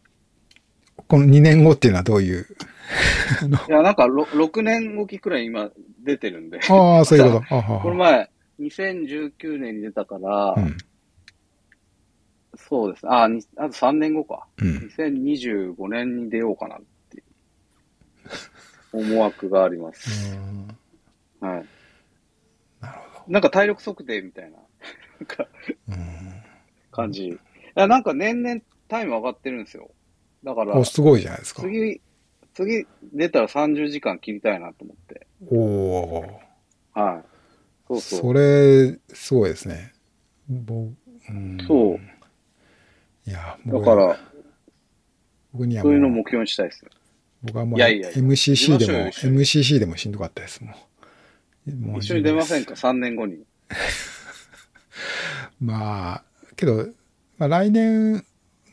[1.08, 2.46] この2年後っていうのはどういう？
[3.68, 5.72] いや、なんかろ6年おきくらい今
[6.04, 6.60] 出てるんで。
[6.70, 7.62] ああ、そういうこと。
[7.82, 10.78] この前、2019年に出たから、うん。
[12.58, 13.12] そうですね。
[13.14, 14.48] あ、にあと3年後か。
[14.58, 14.78] うん。
[14.96, 17.24] 2025年に出ようかなっていう
[18.94, 20.36] 思惑があります。
[20.36, 20.68] うん
[21.42, 21.66] はい。
[22.82, 24.58] なるほなんか体力測定みたいな
[25.20, 25.48] なんか
[25.90, 25.96] ど。
[26.92, 27.28] 感じ。
[27.28, 27.38] い
[27.76, 29.90] や、なんか年々タイム上がってるんですよ。
[30.46, 31.64] だからすごいじゃないですか。
[31.64, 32.00] 次、
[32.54, 35.28] 次出たら30時間切りたいなと思って。
[35.50, 36.40] おお
[36.94, 37.24] はい。
[37.88, 38.00] そうー。
[38.00, 38.20] そう。
[38.22, 39.94] それ、すごいですね。
[40.48, 40.88] ぼ
[41.28, 42.00] うん、そう。
[43.28, 44.20] いや、だ僕から、
[45.52, 46.86] 僕にはそういうのを目標にしたいです。
[47.42, 50.64] 僕はもう、いやいやいや MCC でも、MCC でもしんどかったです。
[50.64, 50.76] も
[51.68, 51.72] う。
[51.72, 53.44] もう一緒に出ませんか ?3 年後に。
[55.60, 56.24] まあ、
[56.56, 56.88] けど、
[57.40, 58.24] まあ来年、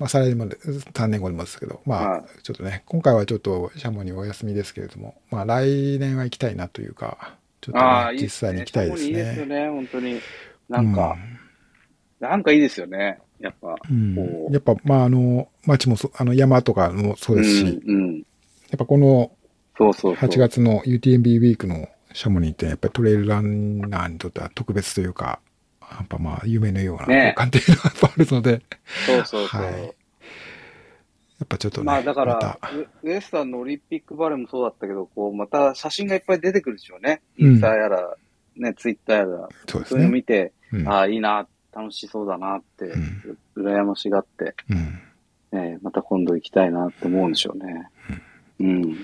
[0.03, 8.29] まあ再来年まで、3年後にもですけど、まあ、はいちょっとね、今回はちょっとシャモにお休みですけれども、まあ来年は行きたいなというか、ちょっとね、実。
[8.29, 9.61] 際に行きたいですそこにいいですよね。
[9.65, 10.21] ね、本当に。
[10.69, 11.17] なんか、
[12.19, 13.21] なんかいいですよね。
[13.39, 13.77] やっぱ。
[13.89, 14.17] うん、
[14.51, 18.27] やっぱ、まあ、あの、街もそ、あの、山とかもそうですし、うん、うん。
[18.75, 19.31] っぱこの
[19.77, 20.29] そうそうそう。
[20.29, 25.41] 8月の UTMB ウィークのシャモニーって、やっぱりトレイルランナーにとっては特別というか、
[25.99, 28.63] やっぱまあ、夢のようなね空間っていうのがやっぱあるので、
[29.07, 29.63] そうそうそう。
[29.63, 29.95] はい
[31.43, 37.21] やっぱちょっとね、まあだから、またウウエスタンのオリンピックバレーもそうだったけど、こう、また写真がいっぱい出てくるでしょうね。
[37.37, 38.17] イうんンスタやら、
[38.55, 40.15] ね、ツイッターやら、そうですそういうのね。
[40.19, 45.01] 見て、うんああ、いいな、楽しそうだなって、うん羨ましがって、うん
[45.59, 47.89] ね、また今度行きたいなって思うんでしょうね。
[48.61, 48.97] うん。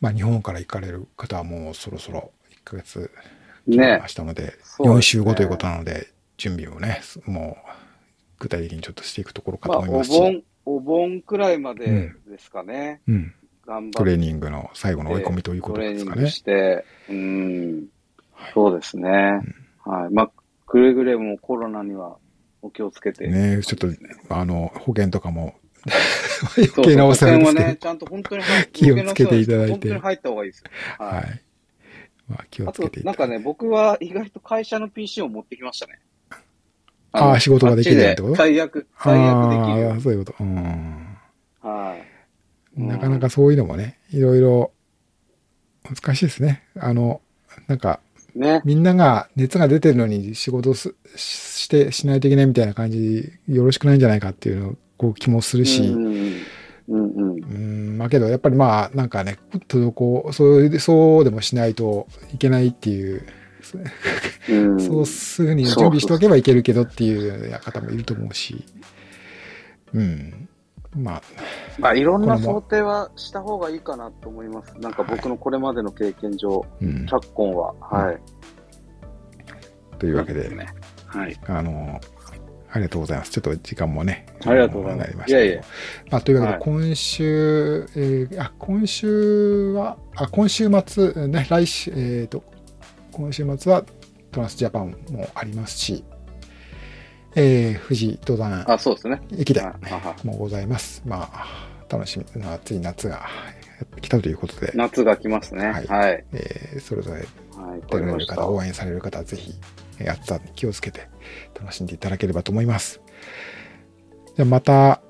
[0.00, 3.10] まあ、日本から行かれる方はもうそろそろ1ヶ月
[3.66, 7.70] 切りねましたので、ね4週後ということなので、準備をね、もう
[8.38, 13.00] 具体的にちょっとしていくところかまあ、おと思いますし、盆、お盆くらいまでですかね。
[13.08, 13.34] うん、
[13.66, 13.98] 頑張って。
[13.98, 16.30] トレーニングの最後の追い込みということですかねトレーニング。
[16.30, 17.86] して、うん、
[18.54, 19.40] そうですね。
[19.84, 20.14] はい。
[20.14, 20.30] まあ、
[20.66, 22.16] くれぐれもコロナには
[22.62, 23.26] お気をつけて。
[23.28, 23.88] ねちょっと、
[24.28, 25.54] あの、保険とかも
[26.56, 30.70] 余計なお世話ですけど、ね、ちゃんと本当に気をつけていただいて本当に入った方がいいですよ。
[30.98, 31.06] は。
[31.06, 31.45] はい
[32.28, 32.32] い。
[32.32, 33.18] まあ、気をあつけてい、ただいて。
[33.18, 35.98] となんかね、僕は意外と会社の PC を持ってきましたね。
[37.12, 38.36] ああ仕事ができるってこと？
[38.36, 40.34] 最悪、最悪できるよああ、そういうこと。
[40.40, 41.16] うん。
[41.62, 41.96] は
[42.76, 42.80] い。
[42.80, 44.72] なかなかそういうのもね、いろいろ
[45.84, 46.64] 難しいですね。
[46.78, 47.22] あの、
[47.68, 48.00] なんか、
[48.34, 48.60] ね。
[48.66, 56.40] みんなが熱が出てるのに仕事すししてしないといけないみたいな感じ、よろしくないんじゃないかっていうのこう気もするし、うんうん
[56.88, 57.30] うん。
[57.30, 59.38] うん、まあけど、やっぱりまあ、なんかね、
[59.68, 63.26] 滞そういう、そうでもしないといけないっていう、
[64.48, 68.64] うんそうすぐに準備しておけばいけるけどっていう方もいると思うし、
[69.92, 70.48] うん。
[70.94, 71.22] まあ、
[71.78, 74.72] まあ、いろんな想定はした方がいいかなと思います。
[74.78, 77.06] なんか僕のこれまでの経験上、うん。
[77.10, 77.74] 昨今は。
[77.80, 78.20] はい。
[79.98, 80.68] というわけで、ね。
[81.06, 81.36] はい。
[81.48, 82.00] あの、
[82.76, 83.30] ありがとうございます。
[83.30, 85.62] ちょっと時間もね、ありがとうございますまいやいや
[86.10, 92.42] まあ、というわけで、はい今週、えーあ、今週は、あ、今週末、ね、来週、えっ、と、
[93.12, 93.82] 今週末は
[94.30, 96.04] トランスジャパンもありますし、
[97.34, 99.20] えー、富士登山あ、そうですね。
[99.38, 101.02] 駅伝はいあはもございます。
[101.06, 101.46] まあ、
[101.88, 103.22] 楽しみな暑い夏がや
[103.84, 105.66] ってきたということで、夏が来ますね。
[105.66, 105.86] ははいい。
[105.88, 106.24] はい。
[106.32, 107.26] えーそれぞれわ
[107.90, 108.06] 出から。
[108.12, 111.08] れる方、応援される方はぜひ、えー暑さに気をつけて
[111.58, 113.00] 楽しんでいただければと思います。
[114.36, 115.00] じゃあまた、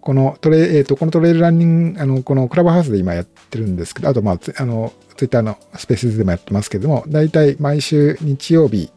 [0.00, 8.90] このトレイ、えっ、と、このトレイルランニング、あの、このクラブハウスで今やってるんですけど、あと、まあ、ツあの、ツイッターのスペースでもやってますけども、だいたい毎週日曜日、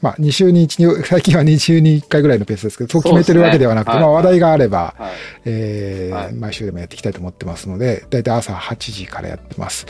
[0.00, 5.12] まあ、2週に1、最近は2週に1回ぐらいのペースですけど、そう決めてるわけではなくて、ねまあ、話題があれば、はい。
[5.44, 9.86] えーはい毎週でもやっていきたいと思ってますので、だいたい朝8時からやってます。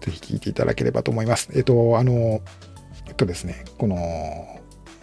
[0.00, 1.50] ぜひ聞いていただければと思います。
[1.54, 2.40] えっと、あの、
[3.20, 3.96] とですね、この、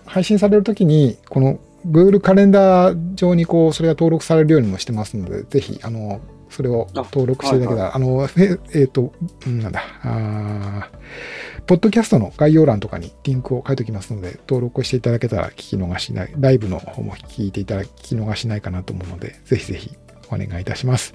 [0.05, 6.19] 配信されるときに、この Google カレンダー上にこう、それが登録されるようにもしてますので、ぜひ、あの、
[6.49, 9.13] それを登録していただけたら、あの、ええっと、
[9.45, 19.97] うんなんだ、あーポッドキャストの概要欄とかにリンクを書いておきますので、登録していただけたら聞き逃しない、ライブの方も聞いていただき、聞き逃しないかなと思うので、ぜひぜひ
[20.31, 21.13] お願いいたします。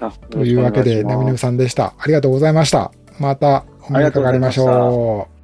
[0.00, 1.94] あというわけで、ナミナミさんでした。
[1.98, 2.90] ありがとうございました。
[3.20, 5.35] またお目にかかりましょう。